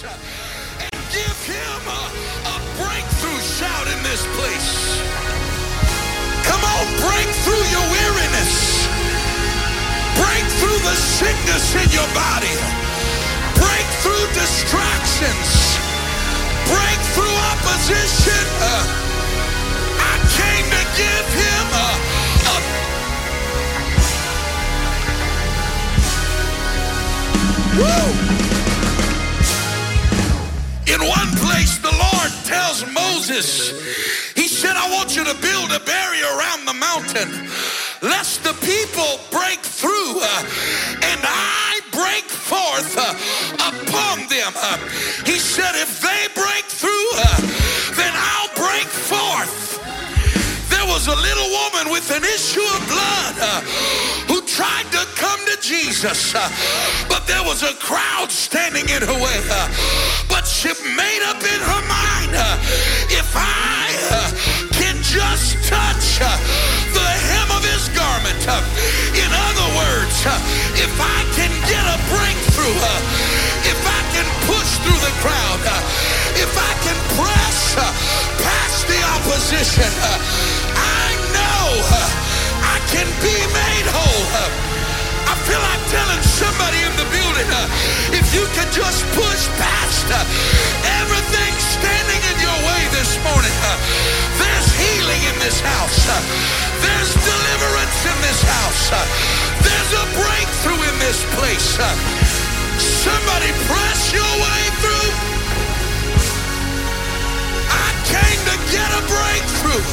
[0.00, 0.14] praise
[0.80, 2.02] and give him a,
[2.48, 4.70] a breakthrough shout in this place.
[6.48, 8.88] Come on, break through your weariness.
[10.16, 12.56] Break through the sickness in your body.
[13.56, 15.48] Break through distractions.
[16.68, 18.44] Break through opposition.
[18.60, 18.84] Uh,
[20.00, 21.88] I came to give him a,
[22.48, 22.56] a
[27.78, 28.39] Woo!
[32.80, 37.28] Tells Moses, He said, I want you to build a barrier around the mountain,
[38.00, 40.44] lest the people break through, uh,
[41.04, 43.12] and I break forth uh,
[43.68, 44.52] upon them.
[44.56, 44.78] Uh,
[45.26, 47.10] he said, If they break through,
[47.96, 49.76] then I'll break forth.
[50.70, 53.36] There was a little woman with an issue of blood
[54.24, 56.32] who tried to come to Jesus,
[57.08, 59.38] but there was a crowd standing in her way.
[60.28, 62.19] but she made up in her mind
[63.10, 64.30] if I uh,
[64.72, 66.30] can just touch uh,
[66.94, 68.62] the hem of his garment, uh,
[69.18, 70.34] in other words, uh,
[70.78, 73.00] if I can get a breakthrough, uh,
[73.66, 75.74] if I can push through the crowd, uh,
[76.38, 77.84] if I can press uh,
[78.46, 80.18] past the opposition, uh,
[80.78, 84.26] I know uh, I can be made whole.
[84.38, 84.70] Uh,
[85.30, 87.66] I feel like telling somebody in the building, uh,
[88.14, 90.18] if you could just push past uh,
[91.02, 92.19] everything standing
[93.10, 93.50] this morning,
[94.38, 95.98] there's healing in this house.
[96.78, 98.86] There's deliverance in this house.
[99.66, 101.74] There's a breakthrough in this place.
[102.78, 105.10] Somebody press your way through.
[107.66, 109.86] I came to get a breakthrough.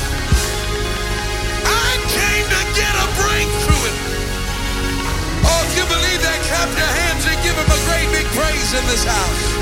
[1.66, 3.90] I came to get a breakthrough.
[5.42, 8.78] Oh, if you believe that, clap your hands and give him a great big praise
[8.78, 9.58] in this house.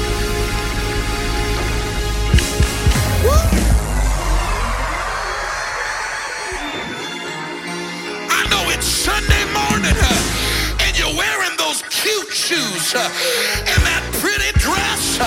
[8.29, 14.03] I know it's Sunday morning uh, and you're wearing those cute shoes uh, and that
[14.21, 15.25] pretty dress uh,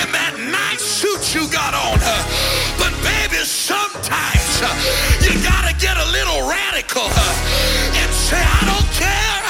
[0.00, 1.98] and that nice suit you got on.
[2.80, 4.64] but baby, sometimes
[5.20, 9.44] you gotta get a little radical and say, I don't care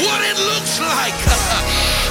[0.00, 1.12] what it looks like.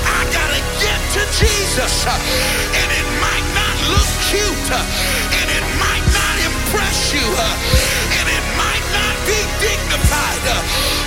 [0.05, 2.05] I gotta get to Jesus.
[2.05, 3.48] and it might
[3.93, 4.67] look cute.
[4.71, 4.79] uh,
[5.39, 7.25] and it might not impress you.
[7.25, 10.43] uh, and it might not be dignified.
[10.47, 10.61] uh,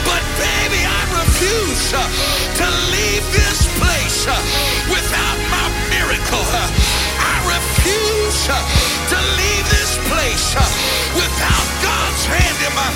[0.09, 1.93] but baby, I refuse
[2.60, 4.26] to leave this place
[4.91, 6.44] without my miracle.
[7.32, 8.41] I refuse
[9.12, 10.54] to leave this place
[11.14, 12.88] without God's hand in my.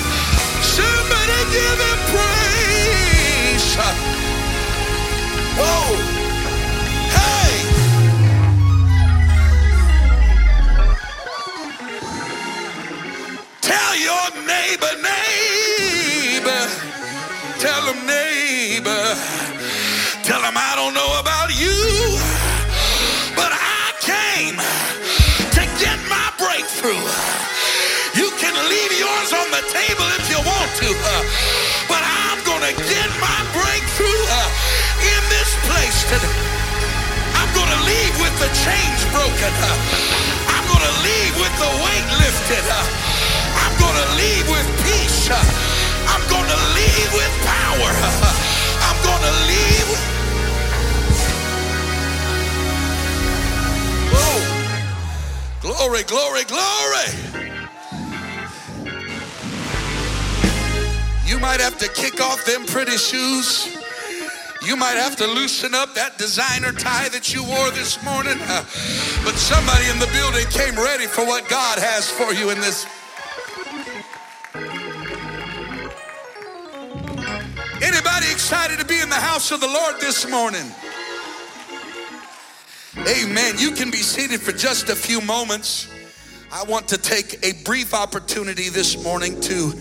[0.61, 3.77] Somebody give him praise.
[5.59, 6.16] Whoa!
[13.77, 16.63] Tell your neighbor, neighbor.
[17.61, 19.05] Tell him, neighbor.
[20.25, 21.77] Tell him I don't know about you,
[23.37, 27.05] but I came to get my breakthrough.
[28.17, 31.21] You can leave yours on the table if you want to, uh,
[31.85, 34.49] but I'm going to get my breakthrough uh,
[35.05, 36.37] in this place today.
[37.37, 39.53] I'm going to leave with the chains broken.
[39.53, 42.65] uh, I'm going to leave with the weight lifted.
[43.63, 45.29] I'm going to leave with peace.
[45.31, 47.91] I'm going to leave with power.
[48.87, 49.87] I'm going to leave.
[49.91, 50.05] with-
[54.13, 54.39] Whoa.
[55.61, 57.09] Glory, glory, glory.
[61.25, 63.67] You might have to kick off them pretty shoes.
[64.65, 68.37] You might have to loosen up that designer tie that you wore this morning.
[68.41, 68.63] Uh,
[69.23, 72.85] but somebody in the building came ready for what God has for you in this.
[78.31, 80.65] Excited to be in the house of the Lord this morning?
[83.07, 83.55] Amen.
[83.57, 85.87] You can be seated for just a few moments.
[86.51, 89.71] I want to take a brief opportunity this morning to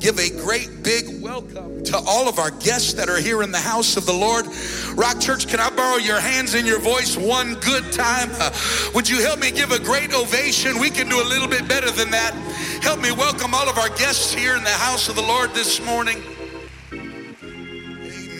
[0.00, 3.58] give a great big welcome to all of our guests that are here in the
[3.58, 4.46] house of the Lord.
[4.94, 8.28] Rock Church, can I borrow your hands and your voice one good time?
[8.34, 8.50] Uh,
[8.94, 10.78] would you help me give a great ovation?
[10.80, 12.34] We can do a little bit better than that.
[12.82, 15.80] Help me welcome all of our guests here in the house of the Lord this
[15.84, 16.22] morning.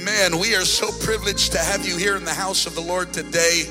[0.06, 0.38] Amen.
[0.38, 3.62] We are so privileged to have you here in the house of the Lord today.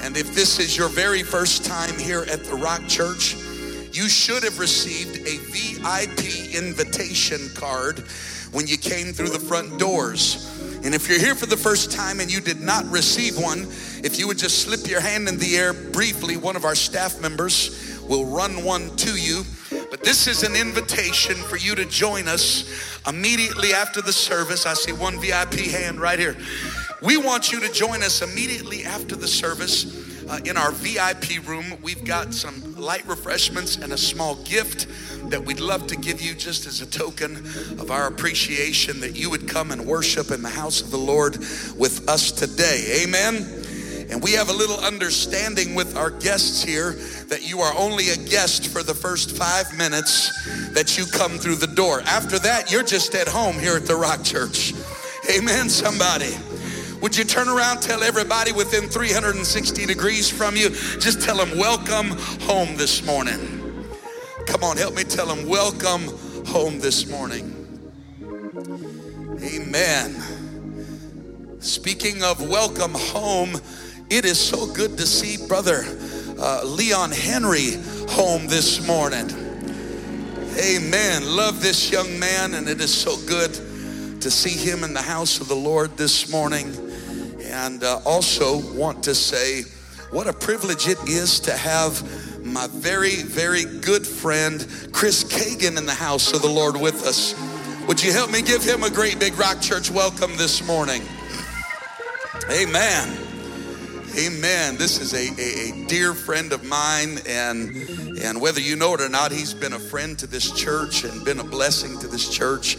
[0.00, 3.34] And if this is your very first time here at the Rock Church,
[3.92, 7.98] you should have received a VIP invitation card
[8.52, 10.50] when you came through the front doors.
[10.82, 13.64] And if you're here for the first time and you did not receive one,
[14.02, 17.20] if you would just slip your hand in the air briefly, one of our staff
[17.20, 19.42] members will run one to you.
[19.90, 24.66] But this is an invitation for you to join us immediately after the service.
[24.66, 26.36] I see one VIP hand right here.
[27.02, 30.04] We want you to join us immediately after the service.
[30.28, 34.88] Uh, in our VIP room, we've got some light refreshments and a small gift
[35.30, 37.36] that we'd love to give you just as a token
[37.78, 41.36] of our appreciation that you would come and worship in the house of the Lord
[41.76, 43.02] with us today.
[43.04, 43.65] Amen.
[44.16, 46.92] And we have a little understanding with our guests here
[47.28, 51.56] that you are only a guest for the first five minutes that you come through
[51.56, 52.00] the door.
[52.00, 54.72] After that, you're just at home here at the Rock Church.
[55.30, 56.34] Amen, somebody.
[57.02, 62.12] Would you turn around, tell everybody within 360 degrees from you, just tell them, welcome
[62.46, 63.84] home this morning.
[64.46, 66.04] Come on, help me tell them, welcome
[66.46, 67.52] home this morning.
[69.42, 70.22] Amen.
[71.60, 73.60] Speaking of welcome home,
[74.08, 75.84] it is so good to see Brother
[76.38, 77.72] uh, Leon Henry
[78.08, 79.28] home this morning.
[80.58, 81.24] Amen.
[81.24, 83.52] Love this young man, and it is so good
[84.20, 86.72] to see him in the house of the Lord this morning.
[87.44, 89.62] And uh, also want to say
[90.10, 95.84] what a privilege it is to have my very, very good friend Chris Kagan in
[95.84, 97.34] the house of the Lord with us.
[97.88, 101.02] Would you help me give him a great big Rock Church welcome this morning?
[102.50, 103.25] Amen.
[104.18, 104.78] Amen.
[104.78, 107.76] This is a, a, a, dear friend of mine, and
[108.22, 111.22] and whether you know it or not, he's been a friend to this church and
[111.22, 112.78] been a blessing to this church.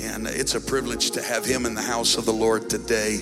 [0.00, 3.20] And it's a privilege to have him in the house of the Lord today.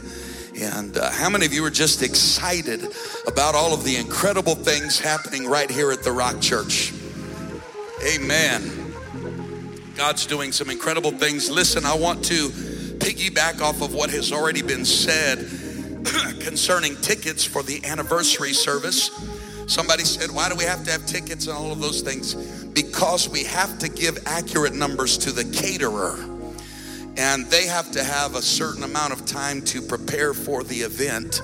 [0.59, 2.81] And uh, how many of you are just excited
[3.27, 6.95] about all of the incredible things happening right here at the Rock Church?
[8.03, 8.95] Amen.
[9.97, 11.51] God's doing some incredible things.
[11.51, 15.60] Listen, I want to piggyback off of what has already been said
[16.41, 19.11] concerning tickets for the anniversary service.
[19.67, 22.35] Somebody said, Why do we have to have tickets and all of those things?
[22.67, 26.19] Because we have to give accurate numbers to the caterer
[27.17, 31.43] and they have to have a certain amount of time to prepare for the event.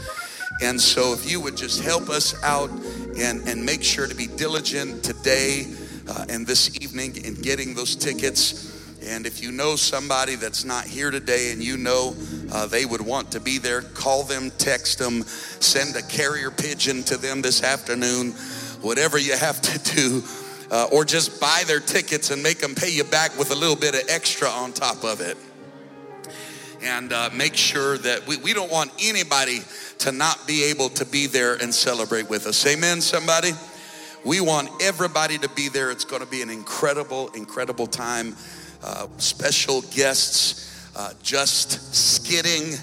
[0.63, 2.71] And so, if you would just help us out
[3.19, 5.67] and, and make sure to be diligent today
[6.09, 8.76] uh, and this evening in getting those tickets.
[9.07, 12.17] And if you know somebody that's not here today and you know
[12.53, 17.03] uh, they would want to be there, call them, text them, send a carrier pigeon
[17.05, 18.33] to them this afternoon,
[18.83, 20.23] whatever you have to do.
[20.69, 23.77] Uh, or just buy their tickets and make them pay you back with a little
[23.77, 25.37] bit of extra on top of it
[26.83, 29.61] and uh, make sure that we, we don't want anybody
[29.99, 32.67] to not be able to be there and celebrate with us.
[32.67, 33.53] Amen, somebody?
[34.25, 35.91] We want everybody to be there.
[35.91, 38.37] It's going to be an incredible, incredible time.
[38.87, 42.79] Uh, special guests, uh, just skidding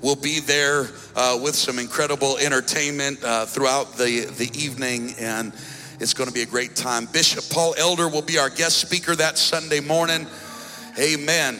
[0.00, 5.52] will be there uh, with some incredible entertainment uh, throughout the, the evening, and
[5.98, 7.06] it's going to be a great time.
[7.06, 10.28] Bishop Paul Elder will be our guest speaker that Sunday morning.
[10.96, 11.58] Amen.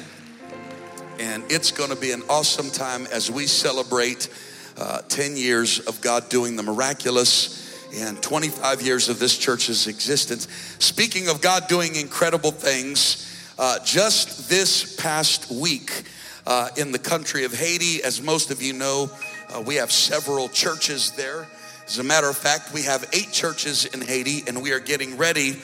[1.18, 4.28] And it's going to be an awesome time as we celebrate
[4.76, 10.46] uh, 10 years of God doing the miraculous and 25 years of this church's existence.
[10.78, 13.27] Speaking of God doing incredible things,
[13.58, 16.04] uh, just this past week
[16.46, 19.10] uh, in the country of Haiti, as most of you know,
[19.52, 21.48] uh, we have several churches there.
[21.86, 25.16] As a matter of fact, we have eight churches in Haiti, and we are getting
[25.16, 25.56] ready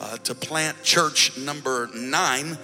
[0.00, 2.56] uh, to plant church number nine.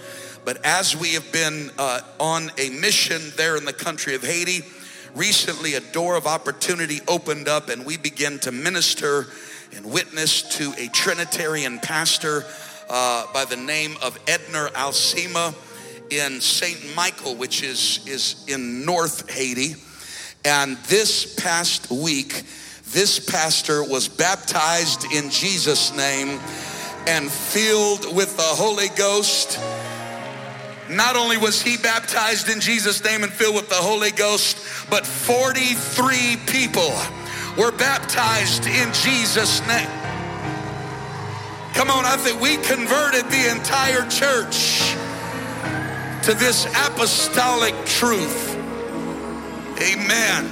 [0.44, 4.64] But as we have been uh, on a mission there in the country of Haiti,
[5.14, 9.26] recently a door of opportunity opened up and we began to minister
[9.76, 12.44] and witness to a Trinitarian pastor
[12.88, 15.54] uh, by the name of Edner Alsima
[16.10, 16.94] in St.
[16.96, 19.76] Michael, which is, is in North Haiti.
[20.44, 22.44] And this past week,
[22.90, 26.40] this pastor was baptized in Jesus' name
[27.06, 29.58] and filled with the Holy Ghost
[30.90, 34.56] not only was he baptized in Jesus' name and filled with the Holy Ghost,
[34.88, 36.96] but 43 people
[37.58, 40.17] were baptized in Jesus' name.
[41.78, 44.96] Come on, I think we converted the entire church
[46.24, 48.56] to this apostolic truth.
[49.80, 50.44] Amen.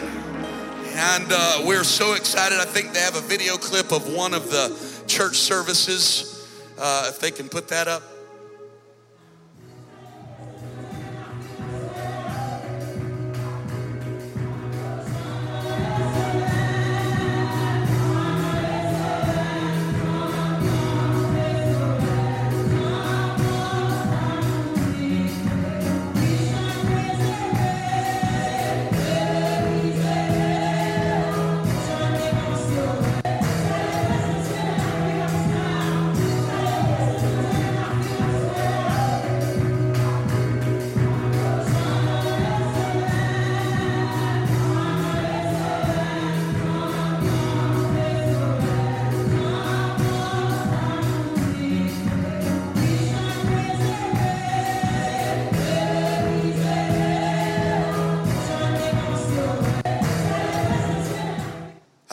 [0.94, 2.60] And uh, we're so excited.
[2.60, 4.68] I think they have a video clip of one of the
[5.08, 6.48] church services.
[6.78, 8.04] Uh, if they can put that up.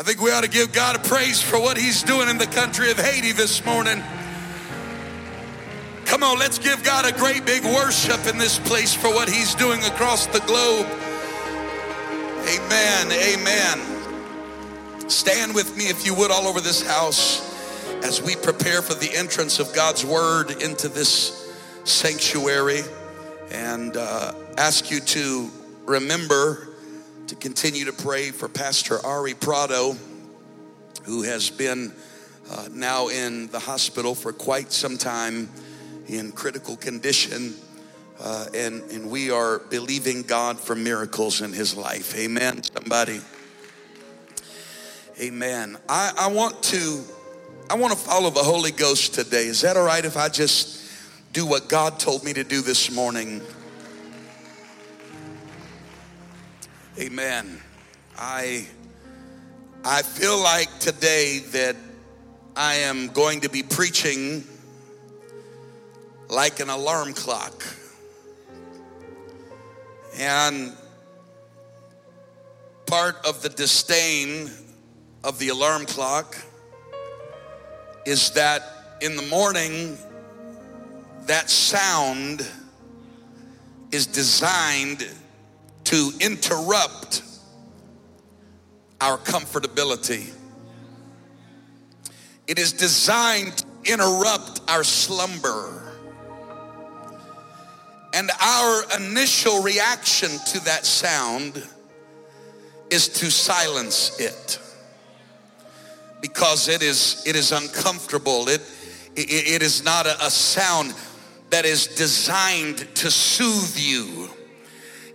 [0.04, 2.46] I think we ought to give God a praise for what He's doing in the
[2.46, 4.04] country of Haiti this morning.
[6.04, 9.56] Come on, let's give God a great big worship in this place for what He's
[9.56, 10.88] doing across the globe.
[12.50, 13.12] Amen.
[13.14, 15.10] Amen.
[15.10, 17.42] Stand with me, if you would, all over this house
[18.04, 21.50] as we prepare for the entrance of God's Word into this
[21.86, 22.82] sanctuary
[23.52, 25.50] and uh, ask you to
[25.86, 26.73] remember
[27.28, 29.96] to continue to pray for Pastor Ari Prado,
[31.04, 31.94] who has been
[32.52, 35.50] uh, now in the hospital for quite some time
[36.08, 37.56] in critical condition.
[38.20, 42.16] Uh, and, and we are believing God for miracles in his life.
[42.16, 42.62] Amen.
[42.64, 43.22] Somebody.
[45.22, 45.78] Amen.
[45.88, 47.04] I, I want to
[47.70, 49.46] I want to follow the Holy Ghost today.
[49.46, 50.86] Is that all right if I just
[51.32, 53.42] do what God told me to do this morning?
[57.00, 57.60] Amen.
[58.20, 58.68] I
[59.84, 61.76] I feel like today that
[62.56, 64.44] I am going to be preaching
[66.30, 67.66] like an alarm clock.
[70.20, 70.74] And
[72.86, 74.52] part of the disdain
[75.24, 76.38] of the alarm clock
[78.06, 79.98] is that in the morning,
[81.26, 82.48] that sound
[83.92, 85.08] is designed
[85.94, 87.22] to interrupt
[89.00, 90.34] our comfortability.
[92.48, 95.94] It is designed to interrupt our slumber.
[98.12, 101.64] And our initial reaction to that sound
[102.90, 104.58] is to silence it
[106.22, 108.62] because it is it is uncomfortable it
[109.16, 110.94] it, it is not a, a sound
[111.50, 114.33] that is designed to soothe you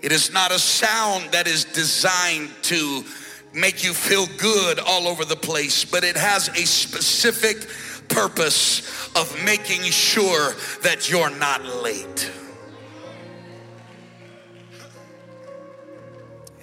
[0.02, 3.04] it is not a sound that is designed to
[3.52, 7.66] make you feel good all over the place, but it has a specific
[8.08, 12.30] purpose of making sure that you're not late.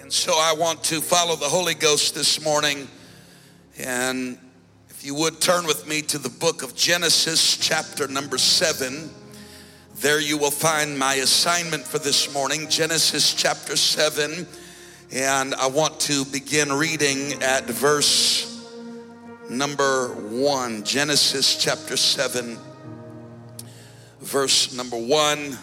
[0.00, 2.88] And so I want to follow the Holy Ghost this morning.
[3.78, 4.38] And
[4.88, 9.10] if you would turn with me to the book of Genesis, chapter number seven.
[10.00, 14.46] There you will find my assignment for this morning, Genesis chapter 7.
[15.10, 18.62] And I want to begin reading at verse
[19.48, 20.84] number 1.
[20.84, 22.58] Genesis chapter 7,
[24.20, 25.56] verse number 1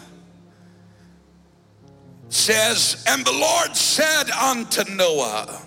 [2.28, 5.62] says, And the Lord said unto Noah,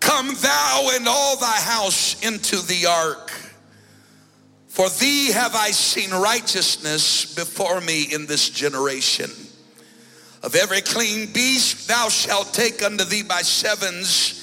[0.00, 3.39] Come thou and all thy house into the ark
[4.70, 9.28] for thee have I seen righteousness before me in this generation.
[10.44, 14.36] Of every clean beast thou shalt take unto thee by sevens,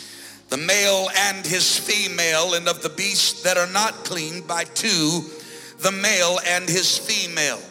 [0.50, 5.22] the male and his female, and of the beasts that are not clean by two,
[5.80, 7.62] the male and his female.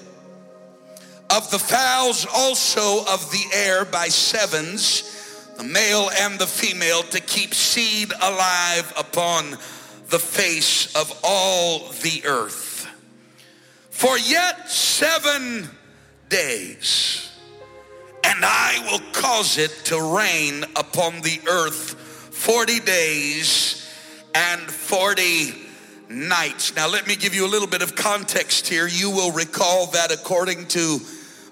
[1.28, 7.20] Of the fowls also of the air by sevens, the male and the female, to
[7.20, 9.58] keep seed alive upon
[10.08, 12.86] the face of all the earth.
[13.90, 15.68] For yet seven
[16.28, 17.32] days,
[18.24, 21.94] and I will cause it to rain upon the earth
[22.34, 23.88] 40 days
[24.34, 25.54] and 40
[26.08, 26.76] nights.
[26.76, 28.86] Now, let me give you a little bit of context here.
[28.86, 31.00] You will recall that according to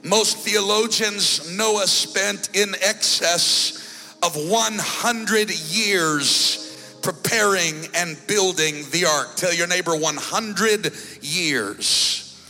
[0.03, 6.64] most theologians, Noah spent in excess of 100 years
[7.05, 9.37] preparing and building the ark.
[9.37, 12.43] Tell your neighbor 100 years.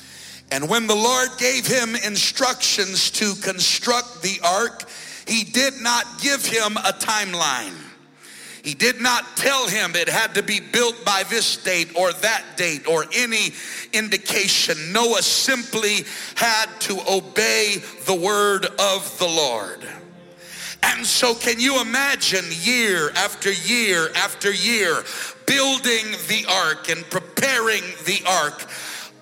[0.53, 4.89] And when the Lord gave him instructions to construct the ark,
[5.27, 7.75] he did not give him a timeline.
[8.63, 12.45] He did not tell him it had to be built by this date or that
[12.57, 13.53] date or any
[13.93, 14.93] indication.
[14.93, 16.05] Noah simply
[16.37, 19.85] had to obey the word of the Lord.
[20.85, 25.03] And so, can you imagine year after year after year
[25.47, 28.67] building the ark and preparing the ark?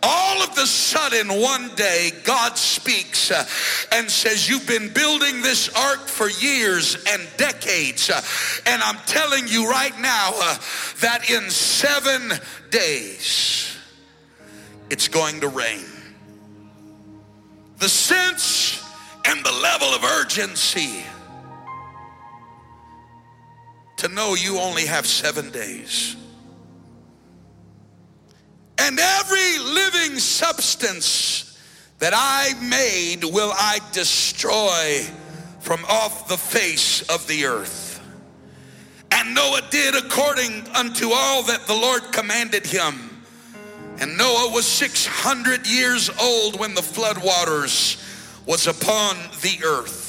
[0.02, 3.46] all of the sudden one day God speaks uh,
[3.92, 8.10] and says, You've been building this ark for years and decades.
[8.10, 8.20] Uh,
[8.66, 10.56] and I'm telling you right now uh,
[11.00, 12.32] that in seven
[12.70, 13.76] days
[14.90, 15.84] it's going to rain.
[17.78, 18.84] The sense
[19.24, 21.04] and the level of urgency
[24.02, 26.16] to know you only have seven days.
[28.76, 31.56] And every living substance
[32.00, 35.06] that I made will I destroy
[35.60, 38.02] from off the face of the earth.
[39.12, 43.22] And Noah did according unto all that the Lord commanded him.
[44.00, 48.02] And Noah was 600 years old when the flood waters
[48.46, 50.01] was upon the earth.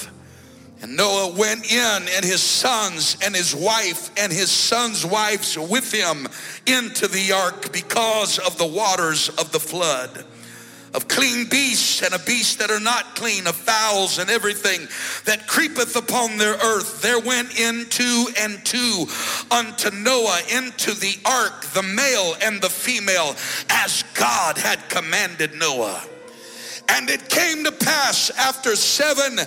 [0.83, 5.91] And Noah went in, and his sons and his wife and his sons' wives with
[5.91, 6.27] him
[6.67, 10.25] into the ark because of the waters of the flood
[10.93, 14.87] of clean beasts and of beasts that are not clean, of fowls and everything
[15.25, 17.01] that creepeth upon their earth.
[17.01, 19.07] There went in two and two
[19.49, 23.35] unto Noah into the ark the male and the female,
[23.69, 26.03] as God had commanded Noah.
[26.89, 29.39] And it came to pass after seven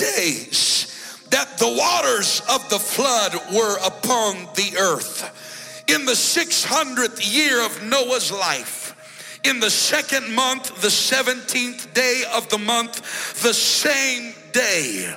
[0.00, 5.84] days that the waters of the flood were upon the earth.
[5.86, 12.48] In the 600th year of Noah's life, in the second month, the 17th day of
[12.48, 15.14] the month, the same day,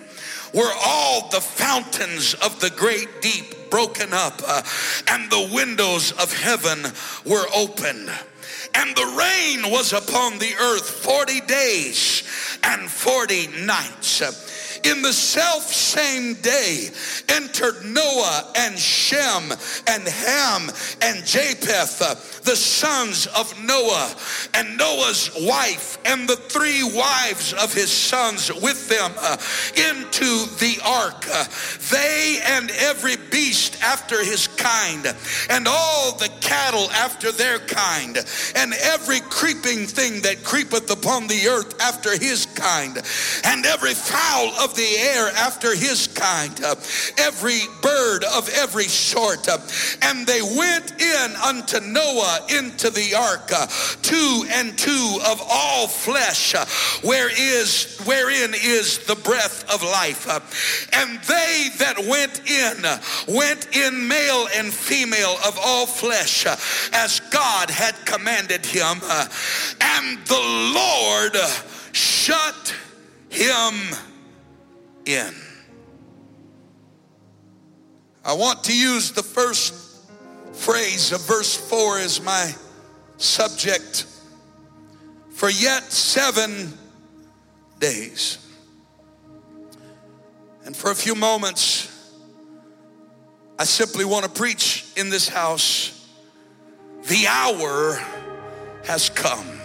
[0.54, 4.62] were all the fountains of the great deep broken up, uh,
[5.08, 6.84] and the windows of heaven
[7.26, 8.12] were opened.
[8.76, 12.24] And the rain was upon the earth 40 days
[12.64, 14.22] and 40 nights
[14.84, 16.90] in the self same day
[17.30, 19.52] entered Noah and Shem
[19.88, 20.70] and Ham
[21.02, 24.14] and Japheth, the sons of Noah,
[24.54, 29.38] and Noah's wife and the three wives of his sons with them uh,
[29.76, 31.26] into the ark.
[31.32, 31.46] Uh,
[31.92, 35.16] they and every beast after his kind,
[35.50, 38.18] and all the cattle after their kind,
[38.56, 42.98] and every creeping thing that creepeth upon the earth after his kind,
[43.46, 46.76] and every fowl of the air after his kind, uh,
[47.18, 49.48] every bird of every sort.
[49.48, 49.58] Uh,
[50.02, 53.68] and they went in unto Noah into the ark, uh,
[54.02, 56.54] two and two of all flesh,
[57.04, 60.28] where is, wherein is the breath of life.
[60.94, 66.46] And they that went in, went in male and female of all flesh,
[66.94, 69.02] as God had commanded him.
[69.82, 71.36] and the Lord
[71.92, 72.76] shut
[73.30, 73.74] him
[75.06, 75.34] in.
[78.26, 79.74] I want to use the first
[80.54, 82.54] phrase of verse 4 as my
[83.18, 84.06] subject.
[85.32, 86.78] For yet seven
[87.80, 88.38] days.
[90.66, 91.90] And for a few moments,
[93.60, 96.08] I simply want to preach in this house.
[97.08, 98.00] The hour
[98.86, 99.60] has come.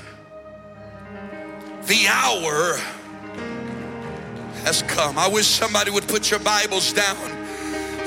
[1.84, 2.80] The hour
[4.64, 5.18] has come.
[5.18, 7.38] I wish somebody would put your Bibles down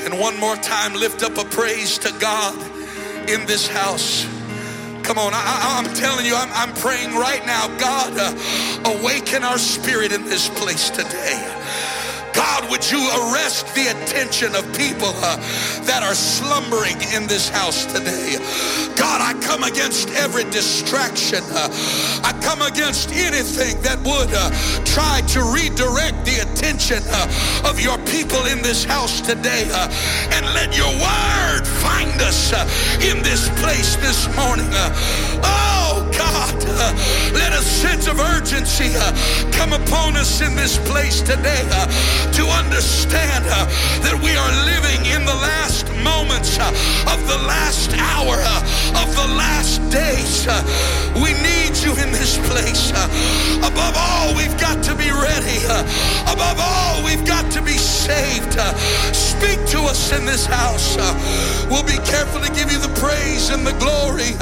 [0.03, 2.57] and one more time lift up a praise to God
[3.29, 4.25] in this house.
[5.03, 9.57] Come on, I, am telling you, I'm, I'm, praying right now, God, uh, awaken our
[9.57, 11.37] spirit in this place today.
[12.33, 15.37] God, would you arrest the attention of people uh,
[15.85, 18.37] that are slumbering in this house today?
[18.95, 21.43] God, I come against every distraction.
[21.49, 21.69] Uh,
[22.23, 24.49] I come against anything that would uh,
[24.85, 27.03] try to redirect the attention
[27.67, 29.63] of your people in this house today.
[30.31, 32.53] And let your word find us
[33.01, 34.67] in this place this morning.
[35.43, 36.63] oh, God,
[37.34, 38.93] let a sense of urgency
[39.51, 41.63] come upon us in this place today
[42.38, 43.65] to understand uh,
[44.05, 46.69] that we are living in the last moments uh,
[47.10, 50.45] of the last hour uh, of the last days.
[50.47, 50.62] Uh,
[51.25, 52.93] we need you in this place.
[52.93, 55.57] Uh, above all, we've got to be ready.
[55.65, 55.81] Uh,
[56.29, 58.53] above all, we've got to be saved.
[59.15, 60.97] speak to us in this house.
[61.69, 64.38] we'll be careful to give you the praise and the glory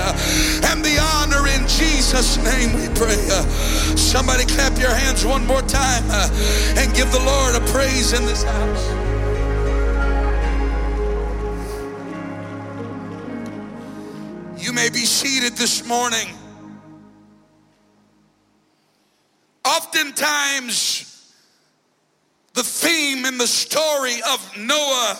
[0.70, 0.99] and the
[2.10, 3.24] Jesus' name we pray.
[3.30, 3.43] Uh,
[3.95, 6.28] somebody clap your hands one more time uh,
[6.76, 8.89] and give the Lord a praise in this house.
[14.58, 16.30] You may be seated this morning.
[19.63, 21.32] Oftentimes,
[22.56, 25.15] the theme in the story of Noah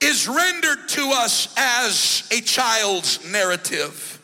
[0.00, 4.23] is rendered to us as a child's narrative.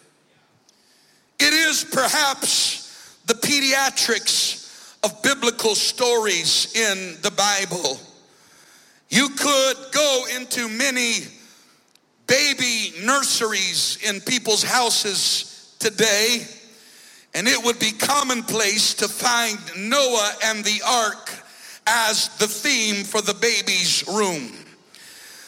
[1.40, 7.98] It is perhaps the pediatrics of biblical stories in the Bible.
[9.08, 11.20] You could go into many
[12.26, 16.46] baby nurseries in people's houses today,
[17.32, 21.32] and it would be commonplace to find Noah and the ark
[21.86, 24.52] as the theme for the baby's room.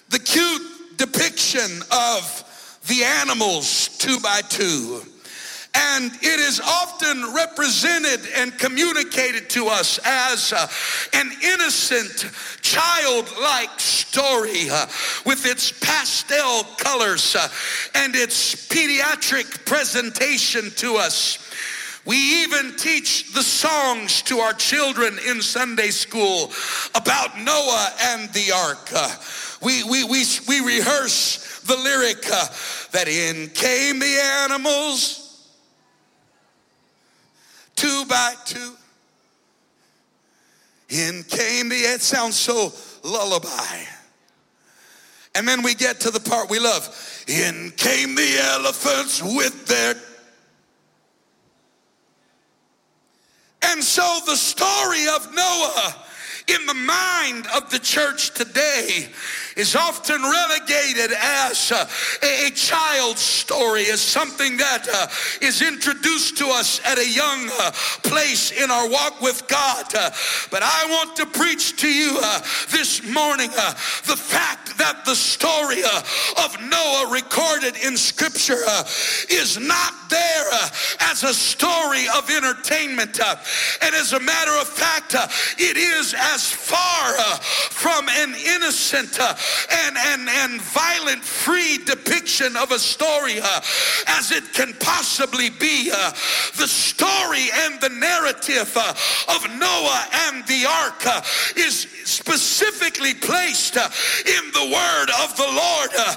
[0.09, 5.03] The cute depiction of the animals two by two
[5.75, 10.67] And it is often represented and communicated to us as uh,
[11.15, 12.31] an innocent,
[12.61, 14.87] childlike story uh,
[15.25, 17.49] with its pastel colors uh,
[17.95, 21.39] and its pediatric presentation to us.
[22.05, 26.51] We even teach the songs to our children in Sunday school
[26.95, 28.91] about Noah and the ark.
[28.95, 29.17] Uh,
[29.63, 32.47] we, we, we, we rehearse the lyric uh,
[32.91, 35.22] that in came the animals,
[37.83, 38.75] two by two.
[40.89, 43.85] In came the, it sounds so lullaby.
[45.35, 47.25] And then we get to the part we love.
[47.27, 49.95] In came the elephants with their
[53.65, 55.95] And so the story of Noah
[56.49, 59.09] in the mind of the church today
[59.57, 61.87] is often relegated as uh,
[62.23, 65.07] a, a child's story, as something that uh,
[65.41, 67.71] is introduced to us at a young uh,
[68.03, 69.85] place in our walk with God.
[69.95, 70.11] Uh,
[70.51, 75.83] but I want to preach to you uh, this morning the fact that the story
[75.83, 78.65] of Noah recorded in Scripture
[79.31, 80.47] is not there
[81.01, 83.21] as a story of entertainment.
[83.21, 85.15] and as a matter of fact,
[85.59, 87.13] it is as far
[87.71, 93.61] from an innocent and, and, and violent free depiction of a story uh,
[94.07, 95.91] as it can possibly be.
[95.93, 96.11] Uh,
[96.57, 98.95] the story and the narrative uh,
[99.35, 101.23] of Noah and the ark uh,
[101.57, 103.89] is specifically placed uh,
[104.27, 106.17] in the word of the Lord uh,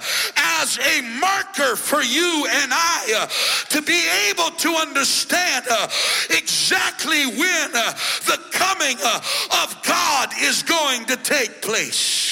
[0.65, 3.27] as a marker for you and I uh,
[3.69, 5.87] to be able to understand uh,
[6.31, 7.93] exactly when uh,
[8.25, 12.24] the coming of God is going to take place.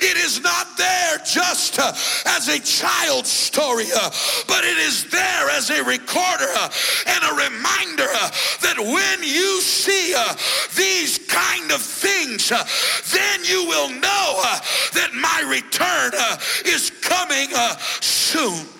[0.00, 1.92] It is not there just uh,
[2.26, 4.10] as a child's story, uh,
[4.46, 6.70] but it is there as a recorder uh,
[7.06, 8.30] and a reminder uh,
[8.62, 10.34] that when you see uh,
[10.76, 12.64] these kind of things, uh,
[13.12, 14.42] then you will know
[14.94, 16.12] that my return
[16.64, 17.48] is coming
[18.00, 18.79] soon.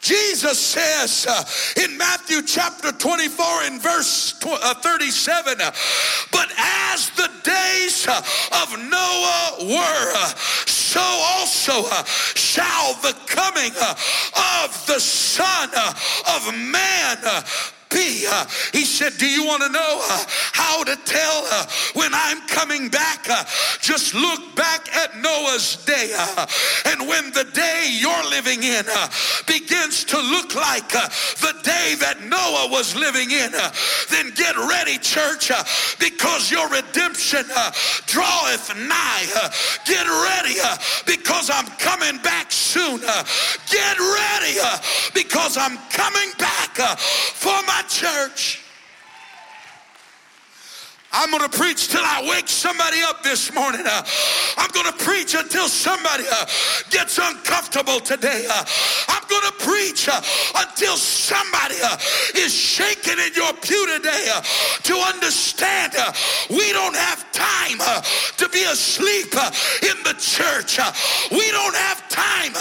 [0.00, 1.44] Jesus says uh,
[1.82, 5.70] in Matthew chapter 24 and verse uh, 37, uh,
[6.32, 8.22] but as the days uh,
[8.62, 10.26] of Noah were,
[10.66, 11.84] so also
[12.34, 15.68] shall the coming of the Son
[16.26, 17.18] of Man
[17.90, 18.24] be.
[18.26, 22.40] Uh, he said, Do you want to know uh, how to tell uh, when I'm
[22.46, 23.28] coming back?
[23.28, 23.44] Uh,
[23.80, 26.12] just look back at Noah's day.
[26.16, 26.46] Uh,
[26.86, 29.08] and when the day you're living in uh,
[29.46, 33.50] begins to look like the day that Noah was living in,
[34.10, 35.50] then get ready, church,
[35.98, 37.44] because your redemption
[38.06, 39.26] draweth nigh.
[39.84, 40.56] get ready
[41.06, 43.00] because I'm coming back soon.
[43.00, 44.54] get ready
[45.14, 46.76] because I'm coming back
[47.34, 48.59] for my church.
[51.12, 53.82] I'm going to preach till I wake somebody up this morning.
[53.84, 54.04] Uh,
[54.56, 56.46] I'm going to preach until somebody uh,
[56.90, 58.46] gets uncomfortable today.
[58.48, 58.64] Uh,
[59.08, 60.20] I'm going to preach uh,
[60.56, 61.98] until somebody uh,
[62.36, 64.40] is shaking in your pew today uh,
[64.84, 65.94] to understand
[66.48, 67.78] we don't have time
[68.36, 69.34] to be asleep
[69.82, 70.78] in the church.
[71.32, 72.52] we don't have time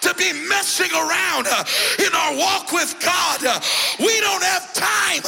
[0.00, 1.46] to be messing around
[1.98, 3.40] in our walk with God.
[3.98, 5.22] we don't have time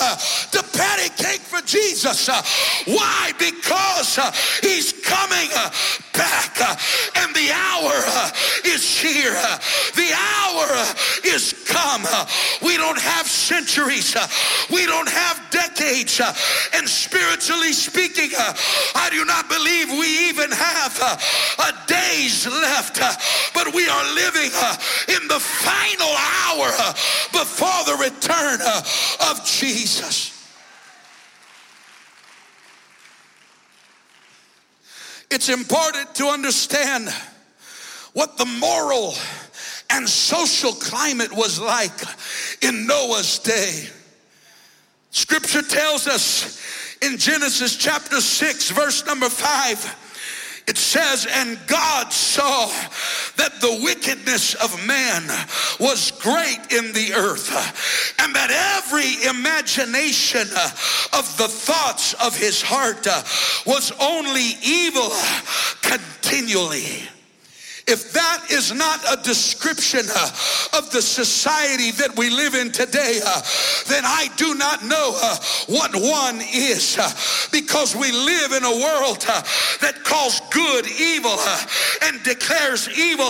[0.53, 2.29] to patty cake for Jesus.
[2.87, 3.33] Why?
[3.39, 5.71] Because uh, he's coming uh,
[6.13, 6.77] back uh,
[7.17, 8.31] and the hour uh,
[8.65, 9.35] is here.
[9.37, 9.59] Uh,
[9.95, 10.95] the hour uh,
[11.25, 12.03] is come.
[12.63, 14.17] we don't have centuries.
[14.71, 16.21] we don't have decades.
[16.75, 18.31] and spiritually speaking,
[18.95, 20.95] I do not believe we even have
[21.59, 22.99] a days left.
[23.55, 24.51] but we are living
[25.09, 26.13] in the final
[26.47, 26.69] hour
[27.33, 28.61] before the return
[29.31, 30.32] of Jesus.
[35.33, 37.09] It's important to understand
[38.13, 39.15] what the moral
[39.89, 41.91] and social climate was like
[42.61, 43.89] in Noah's day.
[45.11, 46.61] Scripture tells us
[47.01, 50.03] in Genesis chapter 6, verse number 5
[50.69, 52.71] it says, and God saw
[53.37, 55.23] that the wickedness of man
[55.81, 57.51] was great in the earth,
[58.21, 60.49] and that every imagination
[61.13, 63.07] of the thoughts of his heart
[63.67, 65.11] was only evil
[65.83, 67.09] continually.
[67.93, 73.21] If that is not a description uh, of the society that we live in today,
[73.23, 73.43] uh,
[73.87, 75.37] then I do not know uh,
[75.69, 77.13] what one is uh,
[77.53, 79.43] because we live in a world uh,
[79.85, 81.67] that calls good evil uh,
[82.05, 83.29] and declares evil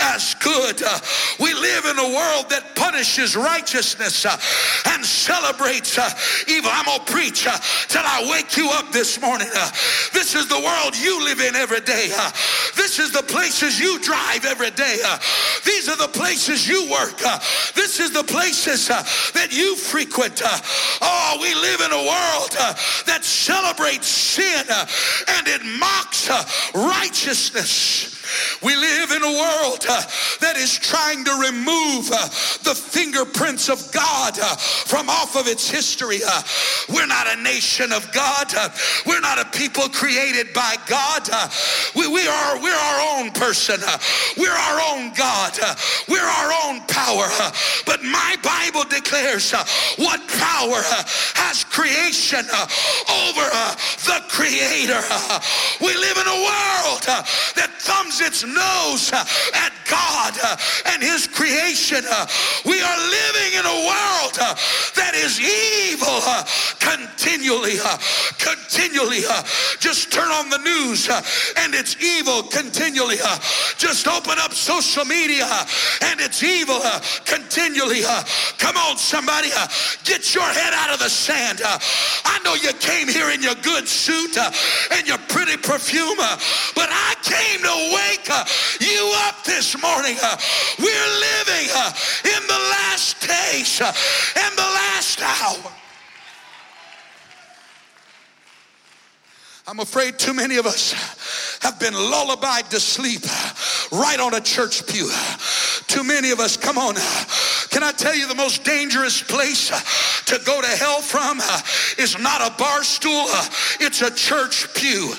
[0.00, 0.80] as good.
[1.38, 6.00] we live in a world that punishes righteousness and celebrates
[6.48, 6.70] evil.
[6.72, 7.44] I'm going to preach
[7.88, 9.48] till I wake you up this morning.
[10.14, 12.08] this is the world you live in every day.
[12.74, 14.98] this is the places you drive every day.
[15.04, 15.18] Uh,
[15.64, 17.20] these are the places you work.
[17.24, 17.38] Uh,
[17.74, 19.02] this is the places uh,
[19.34, 20.42] that you frequent.
[20.44, 22.50] oh, we live in a world
[23.06, 24.64] that celebrates sin
[25.28, 26.28] and it mocks
[26.74, 28.17] righteousness.
[28.62, 30.02] We live in a world uh,
[30.40, 32.28] that is trying to remove uh,
[32.64, 36.20] the fingerprints of God uh, from off of its history.
[36.26, 36.42] Uh,
[36.88, 38.52] we're not a nation of God.
[38.54, 38.68] Uh,
[39.06, 41.28] we're not a people created by God.
[41.32, 41.48] Uh,
[41.94, 43.80] we, we, are we're our own person.
[44.36, 45.58] we're our own God.
[46.08, 47.28] we're our own power.
[47.86, 49.52] but my Bible declares
[49.96, 50.82] what power
[51.34, 52.44] has creation
[53.26, 53.46] over
[54.06, 55.00] the Creator.
[55.80, 57.02] we live in a world
[57.56, 60.56] that thumbs its nose uh, at God uh,
[60.92, 62.04] and His creation.
[62.04, 62.26] Uh,
[62.64, 64.54] we are living in a world uh,
[64.96, 66.44] that is evil uh,
[66.78, 67.98] continually, uh,
[68.38, 69.22] continually.
[69.80, 71.08] Just turn on the news
[71.56, 73.16] and it's evil continually.
[73.76, 75.48] Just open up social media
[76.02, 76.80] and it's evil
[77.24, 78.02] continually.
[78.58, 79.48] Come on, somebody,
[80.04, 81.60] get your head out of the sand.
[81.64, 84.36] I know you came here in your good suit
[84.92, 88.28] and your pretty perfume, but I came to wait wake
[88.80, 90.16] you up this morning.
[90.78, 91.68] We're living
[92.24, 95.72] in the last days and the last hour.
[99.66, 100.92] I'm afraid too many of us
[101.60, 103.22] have been lullabied to sleep
[103.92, 105.10] right on a church pew.
[105.86, 106.94] Too many of us, come on.
[107.68, 109.68] Can I tell you the most dangerous place
[110.24, 111.40] to go to hell from
[111.98, 113.26] is not a bar stool,
[113.80, 115.12] it's a church pew.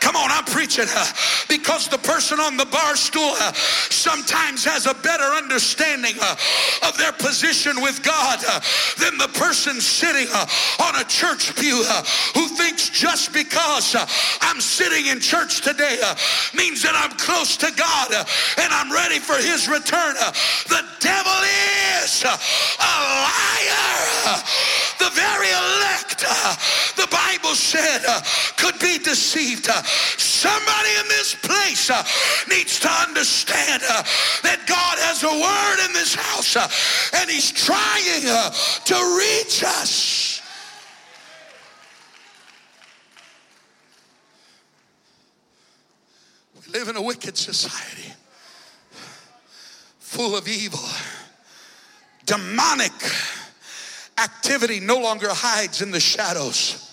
[0.00, 0.86] Come on, I'm preaching
[1.48, 3.34] because the person on the bar stool
[3.90, 6.14] sometimes has a better understanding
[6.86, 8.38] of their position with God
[8.98, 10.28] than the person sitting
[10.80, 11.82] on a church pew
[12.34, 13.96] who thinks just because
[14.40, 15.98] I'm sitting in church today
[16.54, 18.12] means that I'm close to God
[18.58, 20.14] and I'm ready for his return.
[20.68, 21.38] the devil
[22.02, 22.94] is a
[23.26, 24.42] liar.
[24.98, 26.24] The very elect,
[26.98, 28.02] the Bible said,
[28.56, 29.66] could be deceived.
[30.18, 32.04] Somebody in this place uh,
[32.48, 34.02] needs to understand uh,
[34.42, 36.68] that God has a word in this house uh,
[37.20, 38.50] and he's trying uh,
[38.84, 40.42] to reach us.
[46.54, 48.12] We live in a wicked society
[49.98, 50.80] full of evil.
[52.26, 52.92] Demonic
[54.18, 56.87] activity no longer hides in the shadows.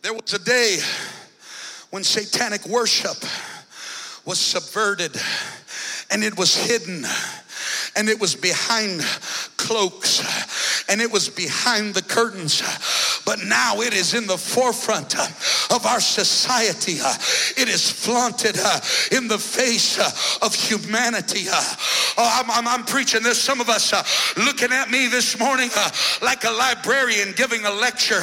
[0.00, 0.78] There was a day
[1.90, 3.16] when satanic worship
[4.24, 5.16] was subverted
[6.10, 7.04] and it was hidden
[7.96, 9.00] and it was behind
[9.56, 12.62] cloaks and it was behind the curtains.
[13.28, 15.26] But now it is in the forefront uh,
[15.76, 16.96] of our society.
[16.98, 17.12] Uh.
[17.58, 18.80] It is flaunted uh,
[19.12, 19.98] in the face
[20.40, 21.44] of humanity.
[21.50, 23.38] Oh, I'm, I'm, I'm preaching this.
[23.38, 23.92] Some of us
[24.38, 25.68] looking at me this morning
[26.22, 28.22] like a librarian giving a lecture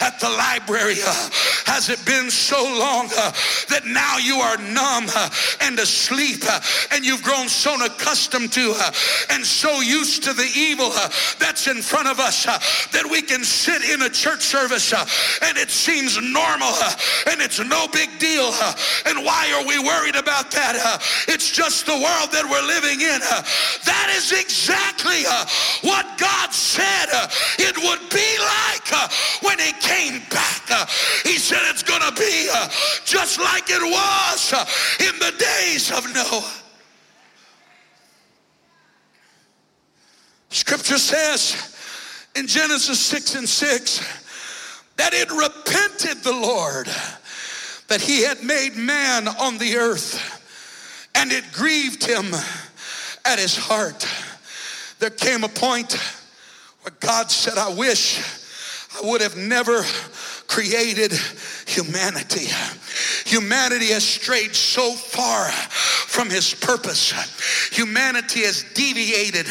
[0.00, 0.98] at the library.
[1.66, 5.10] Has it been so long that now you are numb
[5.62, 6.44] and asleep
[6.92, 8.72] and you've grown so accustomed to
[9.30, 10.90] and so used to the evil
[11.40, 15.06] that's in front of us that we can sit in a church service uh,
[15.42, 16.94] and it seems normal uh,
[17.30, 18.50] and it's no big deal.
[18.52, 18.74] Uh,
[19.06, 20.76] and why are we worried about that?
[21.28, 23.20] It's just the world that we're living in.
[23.88, 25.24] That is exactly
[25.82, 27.08] what God said
[27.58, 28.88] it would be like
[29.42, 30.88] when he came back.
[31.24, 32.48] He said it's going to be
[33.04, 34.52] just like it was
[35.00, 36.64] in the days of Noah.
[40.54, 41.74] Scripture says
[42.36, 44.23] in Genesis 6 and 6
[44.96, 46.88] that it repented the Lord
[47.88, 50.40] that he had made man on the earth
[51.14, 52.34] and it grieved him
[53.24, 54.06] at his heart.
[54.98, 55.92] There came a point
[56.82, 58.20] where God said, I wish
[58.96, 59.82] I would have never
[60.46, 61.12] created
[61.66, 62.48] humanity.
[63.24, 67.12] Humanity has strayed so far from his purpose.
[67.72, 69.46] Humanity has deviated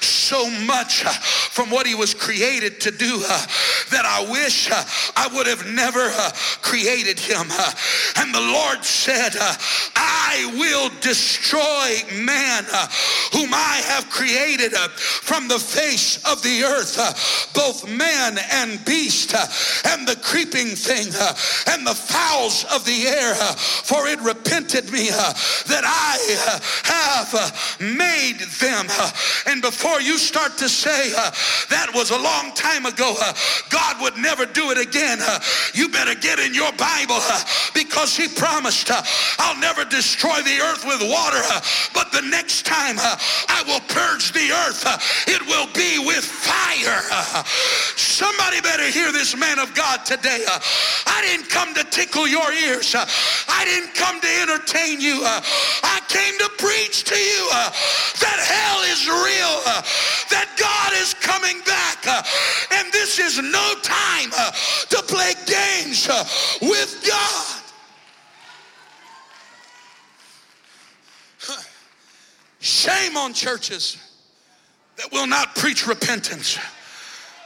[0.00, 1.02] so much
[1.50, 6.10] from what he was created to do that I wish I would have never
[6.62, 7.50] created him.
[8.16, 9.32] And the Lord said,
[9.96, 12.64] I will destroy man
[13.32, 19.34] whom I have created from the face of the earth, both man and beast,
[19.84, 21.08] and the creeping thing,
[21.68, 25.32] and the fowls of the air, uh, for it repented me uh,
[25.66, 28.86] that I uh, have uh, made them.
[28.90, 29.10] Uh,
[29.46, 31.30] and before you start to say uh,
[31.70, 33.14] that was a long time ago,
[33.70, 35.18] God would never do it again,
[35.74, 37.20] you better get in your Bible
[37.74, 38.90] because He promised,
[39.38, 41.42] I'll never destroy the earth with water,
[41.94, 44.84] but the next time I will purge the earth,
[45.28, 47.02] it will be with fire.
[47.96, 50.44] Somebody better hear this man of God today.
[51.06, 53.06] I didn't come to tickle your ears, uh,
[53.48, 55.22] I didn't come to entertain you.
[55.24, 55.40] Uh,
[55.82, 57.70] I came to preach to you uh,
[58.20, 59.54] that hell is real,
[60.30, 62.06] that God is coming back,
[62.72, 64.30] and this is no time
[64.90, 66.08] to play games
[66.60, 67.60] with God.
[72.60, 73.96] Shame on churches
[74.96, 76.58] that will not preach repentance.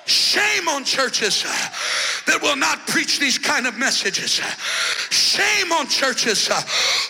[0.07, 1.45] Shame on churches
[2.27, 4.41] that will not preach these kind of messages.
[5.11, 6.61] Shame on churches uh,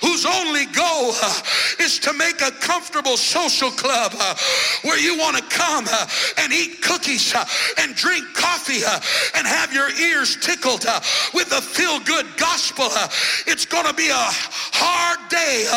[0.01, 1.43] whose only goal uh,
[1.81, 4.35] is to make a comfortable social club uh,
[4.83, 6.07] where you want to come uh,
[6.39, 7.45] and eat cookies uh,
[7.79, 9.01] and drink coffee uh,
[9.37, 10.85] and have your ears tickled
[11.33, 12.89] with a feel-good gospel.
[13.47, 14.27] It's going to be a
[14.75, 15.69] hard day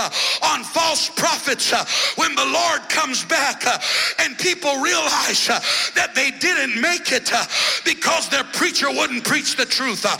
[0.43, 1.71] on false prophets
[2.17, 3.63] when the Lord comes back
[4.19, 5.47] and people realize
[5.95, 7.29] that they didn't make it
[7.85, 10.05] because their preacher wouldn't preach the truth.
[10.07, 10.15] Uh,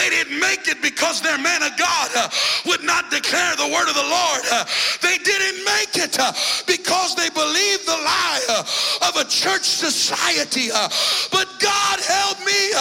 [0.00, 2.28] they didn't make it because their man of God uh,
[2.64, 4.42] would not declare the word of the Lord.
[4.50, 4.64] Uh,
[5.02, 6.32] they didn't make it uh,
[6.66, 10.72] because they believed the lie uh, of a church society.
[10.72, 10.88] Uh,
[11.30, 12.72] but God help me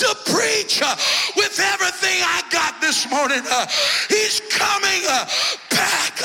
[0.00, 0.80] to preach
[1.36, 3.44] with everything I got this morning.
[4.08, 5.04] He's coming
[5.68, 6.16] back.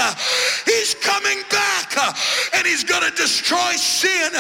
[0.66, 1.92] He's coming back
[2.56, 4.32] and he's going to destroy sin.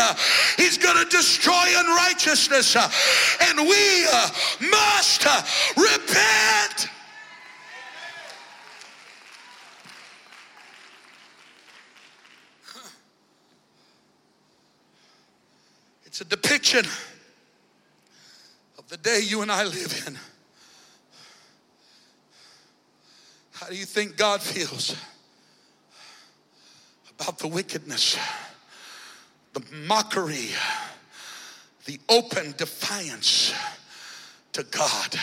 [0.58, 2.76] He's going to destroy unrighteousness.
[2.76, 4.06] and we
[4.62, 5.26] must
[5.76, 6.90] repent.
[16.06, 16.86] It's a depiction
[18.78, 20.18] of the day you and I live in.
[23.52, 24.96] How do you think God feels
[27.20, 28.18] about the wickedness,
[29.54, 30.50] the mockery,
[31.86, 33.54] the open defiance
[34.56, 35.20] to God?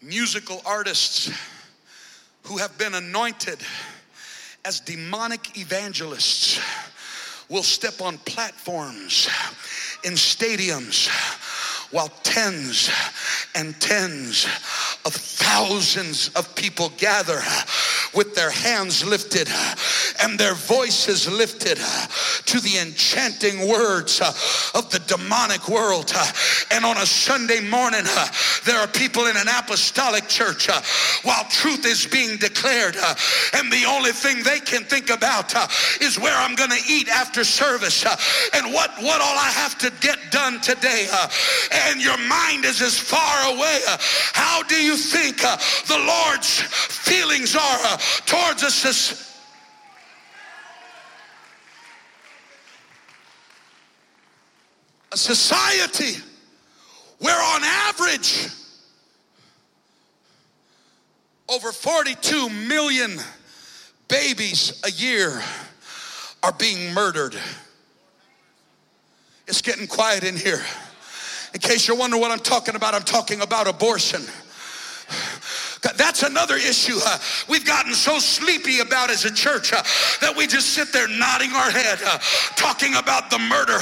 [0.00, 1.28] Musical artists
[2.44, 3.58] who have been anointed
[4.64, 6.60] as demonic evangelists
[7.48, 9.28] will step on platforms
[10.04, 11.08] in stadiums
[11.90, 12.90] while tens
[13.56, 14.44] and tens
[15.04, 17.40] of thousands of people gather
[18.14, 19.48] with their hands lifted
[20.22, 21.78] and their voices lifted
[22.48, 24.32] to the enchanting words uh,
[24.74, 26.10] of the demonic world.
[26.14, 26.26] Uh,
[26.70, 28.26] and on a Sunday morning, uh,
[28.64, 30.68] there are people in an apostolic church
[31.24, 32.96] while truth is being declared,
[33.54, 35.54] and the only thing they can think about
[36.00, 38.04] is where I'm going to eat after service
[38.54, 41.06] and what, what all I have to get done today.
[41.88, 43.80] And your mind is as far away.
[44.32, 45.56] How do you think uh,
[45.86, 48.84] the Lord's feelings are uh, towards us?
[48.84, 49.26] As
[55.07, 56.22] a society
[57.18, 58.48] where, on average,
[61.48, 63.18] over 42 million
[64.08, 65.42] babies a year
[66.42, 67.36] are being murdered.
[69.46, 70.62] It's getting quiet in here.
[71.54, 74.22] In case you're wondering what I'm talking about, I'm talking about abortion.
[75.82, 79.82] That's another issue uh, we've gotten so sleepy about as a church uh,
[80.20, 82.18] that we just sit there nodding our head, uh,
[82.56, 83.78] talking about the murder